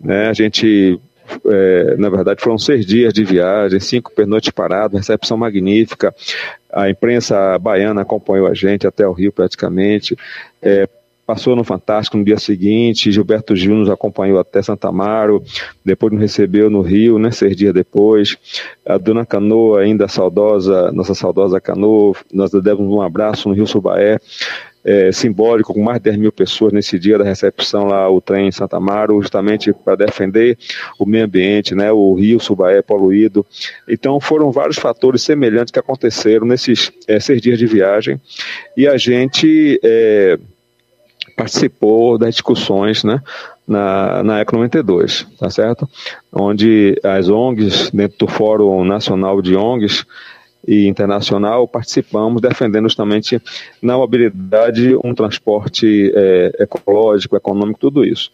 né? 0.00 0.28
A 0.28 0.32
gente 0.32 1.00
é, 1.46 1.96
na 1.96 2.10
verdade, 2.10 2.42
foram 2.42 2.58
seis 2.58 2.84
dias 2.84 3.12
de 3.12 3.24
viagem, 3.24 3.80
cinco 3.80 4.12
pernoites 4.12 4.50
parados, 4.50 4.98
recepção 4.98 5.36
magnífica. 5.36 6.14
A 6.70 6.90
imprensa 6.90 7.58
baiana 7.58 8.02
acompanhou 8.02 8.46
a 8.46 8.54
gente 8.54 8.86
até 8.86 9.06
o 9.06 9.12
Rio, 9.12 9.32
praticamente. 9.32 10.16
É, 10.60 10.88
passou 11.26 11.56
no 11.56 11.64
Fantástico 11.64 12.16
no 12.16 12.24
dia 12.24 12.38
seguinte, 12.38 13.10
Gilberto 13.10 13.56
Gil 13.56 13.74
nos 13.74 13.90
acompanhou 13.90 14.38
até 14.38 14.62
Santa 14.62 14.88
Amaro, 14.88 15.42
depois 15.84 16.12
nos 16.12 16.20
recebeu 16.20 16.68
no 16.68 16.82
Rio, 16.82 17.18
né, 17.18 17.30
seis 17.30 17.56
dias 17.56 17.72
depois, 17.72 18.36
a 18.86 18.98
Dona 18.98 19.24
Canoa, 19.24 19.80
ainda 19.80 20.06
saudosa, 20.08 20.92
nossa 20.92 21.14
saudosa 21.14 21.60
Canoa, 21.60 22.14
nós 22.32 22.50
demos 22.50 22.86
um 22.86 23.00
abraço 23.00 23.48
no 23.48 23.54
Rio 23.54 23.66
Subaé, 23.66 24.18
é, 24.84 25.10
simbólico, 25.10 25.72
com 25.72 25.82
mais 25.82 25.98
de 25.98 26.10
10 26.10 26.18
mil 26.18 26.30
pessoas 26.30 26.72
nesse 26.72 26.98
dia 26.98 27.16
da 27.16 27.24
recepção 27.24 27.86
lá, 27.86 28.08
o 28.10 28.20
trem 28.20 28.48
em 28.48 28.52
Santa 28.52 28.76
Amaro, 28.76 29.20
justamente 29.22 29.72
para 29.72 29.96
defender 29.96 30.58
o 30.98 31.06
meio 31.06 31.24
ambiente, 31.24 31.74
né, 31.74 31.90
o 31.90 32.12
rio 32.12 32.38
Subaé 32.38 32.82
poluído. 32.82 33.46
Então 33.88 34.20
foram 34.20 34.52
vários 34.52 34.78
fatores 34.78 35.22
semelhantes 35.22 35.72
que 35.72 35.78
aconteceram 35.78 36.46
nesses 36.46 36.92
é, 37.08 37.18
seis 37.18 37.40
dias 37.40 37.58
de 37.58 37.66
viagem 37.66 38.20
e 38.76 38.86
a 38.86 38.98
gente... 38.98 39.80
É, 39.82 40.38
participou 41.36 42.16
das 42.18 42.34
discussões 42.34 43.04
né, 43.04 43.20
na, 43.66 44.22
na 44.22 44.40
ECO 44.40 44.56
92, 44.56 45.26
tá 45.38 45.50
certo? 45.50 45.88
Onde 46.32 46.98
as 47.02 47.28
ONGs, 47.28 47.90
dentro 47.90 48.18
do 48.18 48.26
Fórum 48.26 48.84
Nacional 48.84 49.42
de 49.42 49.56
ONGs 49.56 50.04
e 50.66 50.86
Internacional, 50.86 51.68
participamos 51.68 52.40
defendendo 52.40 52.84
justamente 52.84 53.40
na 53.82 53.96
mobilidade 53.96 54.96
um 55.04 55.14
transporte 55.14 56.12
é, 56.14 56.56
ecológico, 56.60 57.36
econômico, 57.36 57.78
tudo 57.78 58.04
isso. 58.04 58.30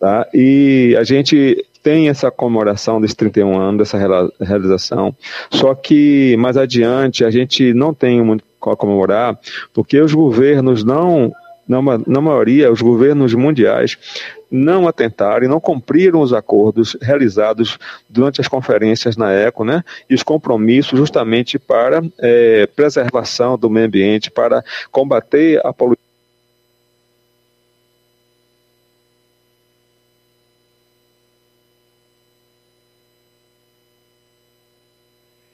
Tá? 0.00 0.26
E 0.32 0.96
a 0.98 1.04
gente 1.04 1.64
tem 1.82 2.08
essa 2.08 2.30
comemoração 2.30 3.00
desses 3.00 3.16
31 3.16 3.58
anos, 3.58 3.78
dessa 3.78 3.98
realização, 4.40 5.14
só 5.50 5.74
que 5.74 6.36
mais 6.38 6.56
adiante 6.56 7.24
a 7.24 7.30
gente 7.30 7.72
não 7.72 7.94
tem 7.94 8.22
muito 8.22 8.44
a 8.60 8.76
comemorar, 8.76 9.38
porque 9.72 10.00
os 10.00 10.12
governos 10.12 10.84
não 10.84 11.32
na, 11.68 12.20
maioria, 12.20 12.72
os 12.72 12.80
governos 12.80 13.34
mundiais 13.34 13.98
não 14.50 14.88
atentaram 14.88 15.44
e 15.44 15.48
não 15.48 15.60
cumpriram 15.60 16.20
os 16.20 16.32
acordos 16.32 16.96
realizados 17.02 17.78
durante 18.08 18.40
as 18.40 18.48
conferências 18.48 19.18
na 19.18 19.30
ECO, 19.34 19.64
né, 19.64 19.84
e 20.08 20.14
os 20.14 20.22
compromissos 20.22 20.98
justamente 20.98 21.58
para 21.58 22.00
é, 22.18 22.66
preservação 22.66 23.58
do 23.58 23.68
meio 23.68 23.86
ambiente, 23.86 24.30
para 24.30 24.64
combater 24.90 25.60
a 25.64 25.72
poluição. 25.72 26.08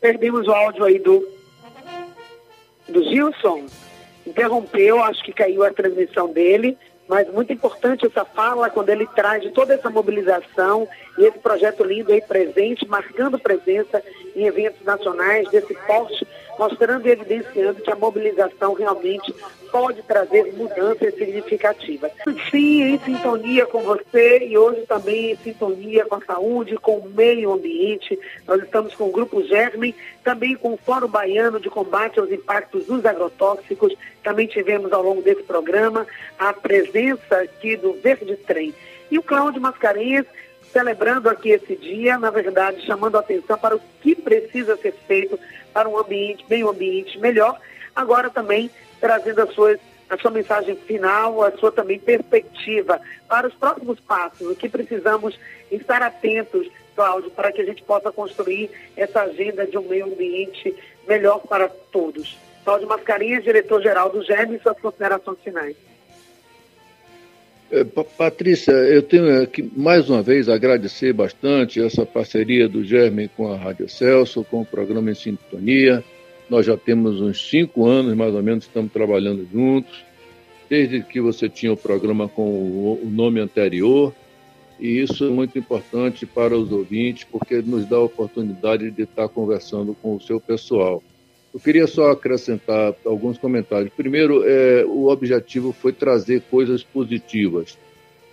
Perdemos 0.00 0.46
o 0.46 0.52
áudio 0.52 0.84
aí 0.84 0.98
do, 0.98 1.26
do 2.88 3.02
Gilson 3.04 3.64
interrompeu, 4.26 5.02
acho 5.02 5.22
que 5.24 5.32
caiu 5.32 5.64
a 5.64 5.72
transmissão 5.72 6.32
dele, 6.32 6.78
mas 7.08 7.30
muito 7.30 7.52
importante 7.52 8.06
essa 8.06 8.24
fala 8.24 8.70
quando 8.70 8.88
ele 8.88 9.06
traz 9.08 9.44
toda 9.52 9.74
essa 9.74 9.90
mobilização 9.90 10.88
e 11.18 11.24
esse 11.24 11.38
projeto 11.38 11.84
lindo 11.84 12.12
aí 12.12 12.22
presente, 12.22 12.88
marcando 12.88 13.38
presença 13.38 14.02
em 14.34 14.46
eventos 14.46 14.82
nacionais 14.84 15.48
desse 15.50 15.74
porte 15.86 16.26
mostrando 16.58 17.06
e 17.06 17.10
evidenciando 17.10 17.82
que 17.82 17.90
a 17.90 17.96
mobilização 17.96 18.74
realmente 18.74 19.34
pode 19.70 20.02
trazer 20.02 20.52
mudanças 20.52 21.14
significativas. 21.14 22.12
Sim, 22.50 22.82
em 22.82 22.98
sintonia 23.00 23.66
com 23.66 23.82
você 23.82 24.46
e 24.46 24.56
hoje 24.56 24.82
também 24.86 25.32
em 25.32 25.36
sintonia 25.36 26.04
com 26.04 26.14
a 26.14 26.20
saúde, 26.20 26.76
com 26.76 26.98
o 26.98 27.10
meio 27.10 27.52
ambiente. 27.52 28.18
Nós 28.46 28.62
estamos 28.62 28.94
com 28.94 29.08
o 29.08 29.12
Grupo 29.12 29.42
Germen, 29.42 29.94
também 30.22 30.54
com 30.54 30.74
o 30.74 30.76
Fórum 30.76 31.08
Baiano 31.08 31.58
de 31.58 31.68
Combate 31.68 32.20
aos 32.20 32.30
Impactos 32.30 32.86
dos 32.86 33.04
Agrotóxicos. 33.04 33.94
Também 34.22 34.46
tivemos 34.46 34.92
ao 34.92 35.02
longo 35.02 35.22
desse 35.22 35.42
programa 35.42 36.06
a 36.38 36.52
presença 36.52 37.38
aqui 37.38 37.76
do 37.76 37.94
Verde 37.94 38.36
Trem. 38.36 38.72
E 39.10 39.18
o 39.18 39.22
Cláudio 39.22 39.60
Mascarenhas 39.60 40.26
celebrando 40.74 41.30
aqui 41.30 41.50
esse 41.50 41.76
dia, 41.76 42.18
na 42.18 42.30
verdade, 42.30 42.84
chamando 42.84 43.16
a 43.16 43.20
atenção 43.20 43.56
para 43.56 43.76
o 43.76 43.80
que 44.02 44.16
precisa 44.16 44.76
ser 44.76 44.92
feito 45.06 45.38
para 45.72 45.88
um 45.88 45.96
ambiente, 45.96 46.44
meio 46.50 46.68
ambiente 46.68 47.16
melhor. 47.18 47.58
Agora 47.94 48.28
também 48.28 48.68
trazendo 49.00 49.40
as 49.40 49.54
suas 49.54 49.78
a 50.10 50.18
sua 50.18 50.30
mensagem 50.30 50.76
final, 50.76 51.42
a 51.42 51.50
sua 51.52 51.72
também 51.72 51.98
perspectiva 51.98 53.00
para 53.26 53.48
os 53.48 53.54
próximos 53.54 53.98
passos, 54.00 54.46
o 54.46 54.54
que 54.54 54.68
precisamos 54.68 55.38
estar 55.70 56.02
atentos, 56.02 56.68
Cláudio, 56.94 57.30
para 57.30 57.50
que 57.50 57.62
a 57.62 57.64
gente 57.64 57.82
possa 57.82 58.12
construir 58.12 58.70
essa 58.96 59.22
agenda 59.22 59.66
de 59.66 59.78
um 59.78 59.88
meio 59.88 60.04
ambiente 60.04 60.76
melhor 61.08 61.40
para 61.40 61.68
todos. 61.68 62.36
Cláudio 62.64 62.86
Mascarinhas, 62.86 63.44
diretor-geral 63.44 64.10
do 64.10 64.22
GEM, 64.22 64.60
suas 64.60 64.78
considerações 64.78 65.38
finais. 65.42 65.74
É, 67.74 67.82
Patrícia, 67.82 68.70
eu 68.70 69.02
tenho 69.02 69.44
que 69.48 69.68
mais 69.76 70.08
uma 70.08 70.22
vez 70.22 70.48
agradecer 70.48 71.12
bastante 71.12 71.82
essa 71.82 72.06
parceria 72.06 72.68
do 72.68 72.84
Germen 72.84 73.28
com 73.36 73.50
a 73.50 73.56
Rádio 73.56 73.88
Celso, 73.88 74.44
com 74.48 74.60
o 74.60 74.64
programa 74.64 75.10
Em 75.10 75.14
Sintonia. 75.16 76.04
Nós 76.48 76.64
já 76.64 76.76
temos 76.76 77.20
uns 77.20 77.48
cinco 77.50 77.84
anos, 77.84 78.14
mais 78.14 78.32
ou 78.32 78.44
menos, 78.44 78.62
estamos 78.62 78.92
trabalhando 78.92 79.44
juntos, 79.52 80.04
desde 80.70 81.02
que 81.02 81.20
você 81.20 81.48
tinha 81.48 81.72
o 81.72 81.76
programa 81.76 82.28
com 82.28 82.44
o 82.44 83.10
nome 83.10 83.40
anterior. 83.40 84.14
E 84.78 85.00
isso 85.00 85.24
é 85.24 85.30
muito 85.30 85.58
importante 85.58 86.24
para 86.24 86.56
os 86.56 86.70
ouvintes, 86.70 87.24
porque 87.24 87.56
nos 87.56 87.86
dá 87.86 87.96
a 87.96 88.04
oportunidade 88.04 88.88
de 88.92 89.02
estar 89.02 89.28
conversando 89.28 89.96
com 90.00 90.14
o 90.14 90.20
seu 90.20 90.38
pessoal. 90.40 91.02
Eu 91.54 91.60
queria 91.60 91.86
só 91.86 92.10
acrescentar 92.10 92.96
alguns 93.06 93.38
comentários. 93.38 93.92
Primeiro, 93.96 94.42
é, 94.44 94.84
o 94.84 95.06
objetivo 95.06 95.70
foi 95.72 95.92
trazer 95.92 96.42
coisas 96.50 96.82
positivas. 96.82 97.78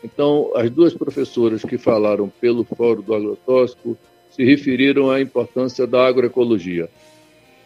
Então, 0.04 0.52
as 0.56 0.72
duas 0.72 0.96
professoras 0.96 1.62
que 1.62 1.78
falaram 1.78 2.28
pelo 2.42 2.64
Fórum 2.64 3.04
do 3.04 3.14
Agrotóxico 3.14 3.96
se 4.32 4.44
referiram 4.44 5.12
à 5.12 5.22
importância 5.22 5.86
da 5.86 6.04
agroecologia, 6.08 6.90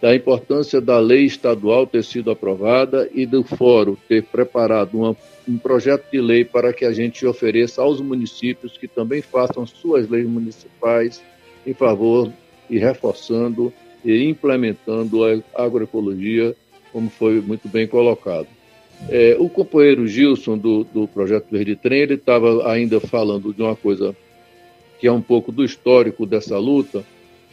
da 0.02 0.14
importância 0.14 0.82
da 0.82 1.00
lei 1.00 1.24
estadual 1.24 1.88
ter 1.88 2.04
sido 2.04 2.30
aprovada 2.30 3.10
e 3.14 3.26
do 3.26 3.42
Fórum 3.42 3.96
ter 4.10 4.24
preparado 4.24 4.98
uma, 4.98 5.16
um 5.48 5.58
projeto 5.58 6.12
de 6.12 6.20
lei 6.20 6.44
para 6.44 6.74
que 6.74 6.84
a 6.84 6.92
gente 6.92 7.26
ofereça 7.26 7.82
aos 7.82 8.02
municípios 8.02 8.78
que 8.78 8.90
também 8.90 9.22
façam 9.22 9.66
suas 9.66 10.10
leis 10.10 10.28
municipais 10.28 11.24
em 11.66 11.74
favor 11.74 12.30
e 12.70 12.78
reforçando 12.78 13.72
e 14.06 14.24
implementando 14.30 15.26
a 15.26 15.64
agroecologia, 15.64 16.56
como 16.94 17.10
foi 17.10 17.42
muito 17.42 17.68
bem 17.68 17.88
colocado. 17.88 18.48
É, 19.10 19.36
o 19.38 19.50
companheiro 19.50 20.08
Gilson, 20.08 20.58
do, 20.58 20.84
do 20.86 21.08
Projeto 21.08 21.48
Verde 21.52 21.76
Trem, 21.76 22.02
ele 22.02 22.14
estava 22.14 22.72
ainda 22.72 23.00
falando 23.00 23.54
de 23.54 23.62
uma 23.62 23.76
coisa 23.76 24.16
que 25.00 25.08
é 25.08 25.12
um 25.12 25.22
pouco 25.22 25.52
do 25.52 25.66
histórico 25.66 26.26
dessa 26.26 26.58
luta, 26.58 27.04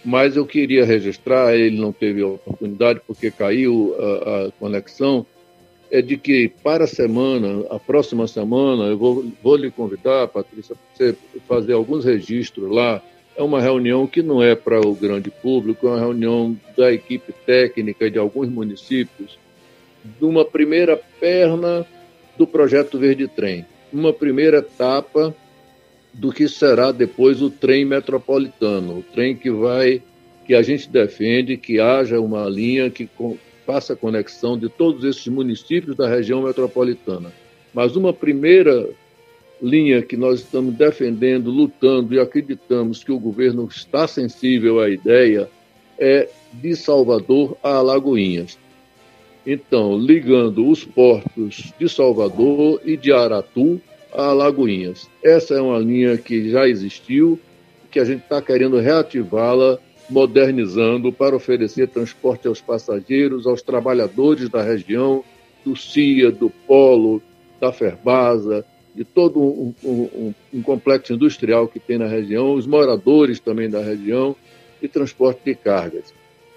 mas 0.04 0.36
eu 0.36 0.46
queria 0.46 0.84
registrar, 0.84 1.56
ele 1.56 1.78
não 1.78 1.92
teve 1.92 2.22
a 2.22 2.26
oportunidade 2.26 3.00
porque 3.06 3.30
caiu 3.30 3.94
a, 3.98 4.46
a 4.46 4.52
conexão, 4.52 5.26
é 5.90 6.00
de 6.00 6.16
que 6.16 6.50
para 6.62 6.84
a 6.84 6.88
semana, 6.88 7.66
a 7.70 7.78
próxima 7.78 8.26
semana, 8.26 8.84
eu 8.84 8.96
vou, 8.96 9.24
vou 9.42 9.56
lhe 9.56 9.70
convidar, 9.70 10.28
Patrícia, 10.28 10.74
para 10.74 11.06
você 11.06 11.16
fazer 11.46 11.72
alguns 11.72 12.04
registros 12.04 12.70
lá 12.70 13.02
é 13.36 13.42
uma 13.42 13.60
reunião 13.60 14.06
que 14.06 14.22
não 14.22 14.42
é 14.42 14.54
para 14.54 14.80
o 14.80 14.94
grande 14.94 15.30
público, 15.30 15.86
é 15.86 15.90
uma 15.90 16.00
reunião 16.00 16.56
da 16.76 16.92
equipe 16.92 17.32
técnica 17.46 18.10
de 18.10 18.18
alguns 18.18 18.48
municípios, 18.48 19.38
de 20.04 20.24
uma 20.24 20.44
primeira 20.44 21.00
perna 21.20 21.86
do 22.36 22.46
projeto 22.46 22.98
Verde 22.98 23.28
Trem, 23.28 23.64
uma 23.92 24.12
primeira 24.12 24.58
etapa 24.58 25.34
do 26.12 26.32
que 26.32 26.48
será 26.48 26.92
depois 26.92 27.40
o 27.40 27.48
trem 27.48 27.84
metropolitano, 27.84 28.98
o 28.98 29.02
trem 29.02 29.34
que 29.34 29.50
vai, 29.50 30.02
que 30.46 30.54
a 30.54 30.62
gente 30.62 30.88
defende 30.90 31.56
que 31.56 31.80
haja 31.80 32.20
uma 32.20 32.48
linha 32.48 32.90
que 32.90 33.08
faça 33.64 33.96
conexão 33.96 34.58
de 34.58 34.68
todos 34.68 35.04
esses 35.04 35.26
municípios 35.28 35.96
da 35.96 36.08
região 36.08 36.42
metropolitana. 36.42 37.32
Mas 37.72 37.96
uma 37.96 38.12
primeira 38.12 38.90
linha 39.62 40.02
que 40.02 40.16
nós 40.16 40.40
estamos 40.40 40.74
defendendo, 40.74 41.48
lutando 41.48 42.12
e 42.12 42.18
acreditamos 42.18 43.04
que 43.04 43.12
o 43.12 43.18
governo 43.18 43.68
está 43.70 44.08
sensível 44.08 44.80
à 44.80 44.90
ideia 44.90 45.48
é 45.98 46.28
de 46.52 46.74
Salvador 46.74 47.56
a 47.62 47.76
Alagoinhas. 47.76 48.58
Então, 49.46 49.96
ligando 49.96 50.68
os 50.68 50.84
portos 50.84 51.72
de 51.78 51.88
Salvador 51.88 52.80
e 52.84 52.96
de 52.96 53.12
Aratu 53.12 53.80
a 54.12 54.26
Alagoinhas. 54.26 55.08
Essa 55.22 55.54
é 55.54 55.60
uma 55.60 55.78
linha 55.78 56.18
que 56.18 56.50
já 56.50 56.68
existiu, 56.68 57.38
que 57.90 58.00
a 58.00 58.04
gente 58.04 58.22
está 58.22 58.42
querendo 58.42 58.78
reativá-la, 58.78 59.78
modernizando 60.10 61.12
para 61.12 61.36
oferecer 61.36 61.88
transporte 61.88 62.48
aos 62.48 62.60
passageiros, 62.60 63.46
aos 63.46 63.62
trabalhadores 63.62 64.48
da 64.48 64.62
região, 64.62 65.24
do 65.64 65.76
CIA, 65.76 66.30
do 66.30 66.50
Polo, 66.50 67.22
da 67.60 67.72
Ferbasa, 67.72 68.64
de 68.94 69.04
todo 69.04 69.40
um, 69.40 69.74
um, 69.82 70.34
um, 70.52 70.62
complexo 70.62 71.12
industrial 71.12 71.66
que 71.66 71.80
tem 71.80 71.98
na 71.98 72.06
região, 72.06 72.54
os 72.54 72.66
moradores 72.66 73.40
também 73.40 73.68
da 73.68 73.80
região 73.80 74.36
e 74.82 74.88
transporte 74.88 75.40
de 75.44 75.54
cargas. 75.54 76.12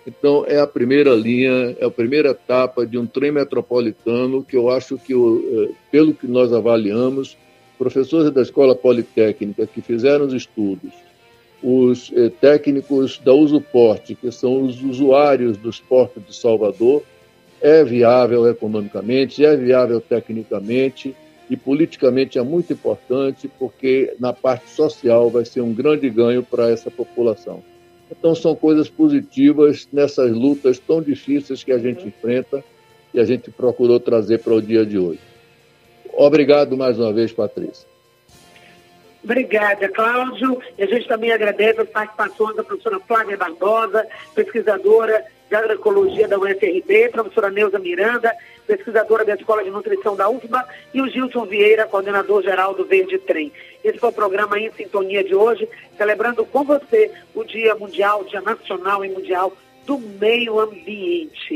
Então, 0.06 0.46
é 0.48 0.60
a 0.60 0.68
primeira 0.68 1.16
linha, 1.16 1.76
é 1.80 1.86
a 1.86 1.90
primeira 1.90 2.30
etapa 2.30 2.86
de 2.86 2.98
um 2.98 3.08
trem 3.08 3.32
metropolitano 3.32 4.44
que 4.44 4.56
eu 4.56 4.70
acho 4.70 4.98
que, 4.98 5.14
eh, 5.14 5.70
pelo 5.92 6.14
que 6.14 6.28
nós 6.28 6.54
avaliamos, 6.54 7.38
professores 7.78 8.30
da 8.32 8.42
Escola 8.42 8.76
Politécnica 8.76 9.66
que 9.66 9.82
fizeram 9.82 10.26
os 10.26 10.34
estudos, 10.34 10.94
os 11.64 12.12
eh, 12.16 12.30
técnicos 12.30 13.18
da 13.18 13.34
Usuporte, 13.34 14.14
que 14.14 14.32
são 14.32 14.62
os 14.62 14.84
usuários 14.84 15.58
dos 15.58 15.80
portos 15.80 16.24
de 16.24 16.36
Salvador, 16.36 17.02
é 17.60 17.84
viável 17.84 18.48
economicamente, 18.48 19.44
é 19.44 19.56
viável 19.56 20.00
tecnicamente, 20.00 21.16
e 21.50 21.56
politicamente 21.56 22.38
é 22.38 22.42
muito 22.42 22.74
importante 22.74 23.48
porque 23.60 24.16
na 24.20 24.34
parte 24.34 24.70
social 24.70 25.30
vai 25.30 25.46
ser 25.46 25.62
um 25.62 25.74
grande 25.74 26.10
ganho 26.10 26.44
para 26.44 26.70
essa 26.70 26.90
população. 26.90 27.64
Então 28.10 28.36
são 28.36 28.56
coisas 28.56 28.90
positivas 28.90 29.88
nessas 29.92 30.32
lutas 30.32 30.80
tão 30.80 31.02
difíceis 31.02 31.64
que 31.64 31.72
a 31.72 31.78
gente 31.78 32.02
uhum. 32.02 32.08
enfrenta 32.08 32.64
e 33.14 33.20
a 33.20 33.26
gente 33.26 33.50
procurou 33.50 34.00
trazer 34.00 34.40
para 34.40 34.54
o 34.54 34.62
dia 34.62 34.86
de 34.86 34.98
hoje. 34.98 35.20
Obrigado 36.14 36.78
mais 36.78 36.98
uma 37.00 37.12
vez, 37.12 37.32
Patrícia. 37.32 37.88
Obrigada, 39.24 39.90
Cláudio. 39.90 40.62
E 40.78 40.84
a 40.84 40.86
gente 40.86 41.08
também 41.08 41.32
agradece 41.32 41.82
as 41.82 41.90
participações 41.90 42.56
da 42.56 42.64
professora 42.64 43.00
Flávia 43.00 43.36
Barbosa, 43.36 44.06
pesquisadora 44.36 45.26
de 45.50 45.56
agroecologia 45.56 46.28
da 46.28 46.38
UFRB, 46.38 47.10
professora 47.12 47.50
Neuza 47.50 47.80
Miranda, 47.80 48.34
pesquisadora 48.66 49.24
da 49.24 49.36
Escola 49.36 49.64
de 49.64 49.70
Nutrição 49.70 50.16
da 50.16 50.28
UFBA, 50.28 50.66
e 50.94 51.02
o 51.02 51.08
Gilson 51.08 51.46
Vieira, 51.46 51.86
coordenador 51.86 52.42
geral 52.44 52.74
do 52.74 52.86
Verde 52.86 53.18
Trem. 53.20 53.52
Esse 53.84 54.00
foi 54.00 54.10
o 54.10 54.14
programa 54.14 54.60
Em 54.60 54.72
Sintonia 54.72 55.24
de 55.24 55.36
hoje, 55.36 55.70
celebrando 55.98 56.46
com 56.46 56.64
você 56.64 57.12
o 57.36 57.44
Dia 57.44 57.76
Mundial, 57.76 58.24
Dia 58.24 58.42
Nacional 58.42 59.06
e 59.06 59.10
Mundial 59.10 59.56
do 59.86 60.00
Meio 60.00 60.60
Ambiente. 60.60 61.54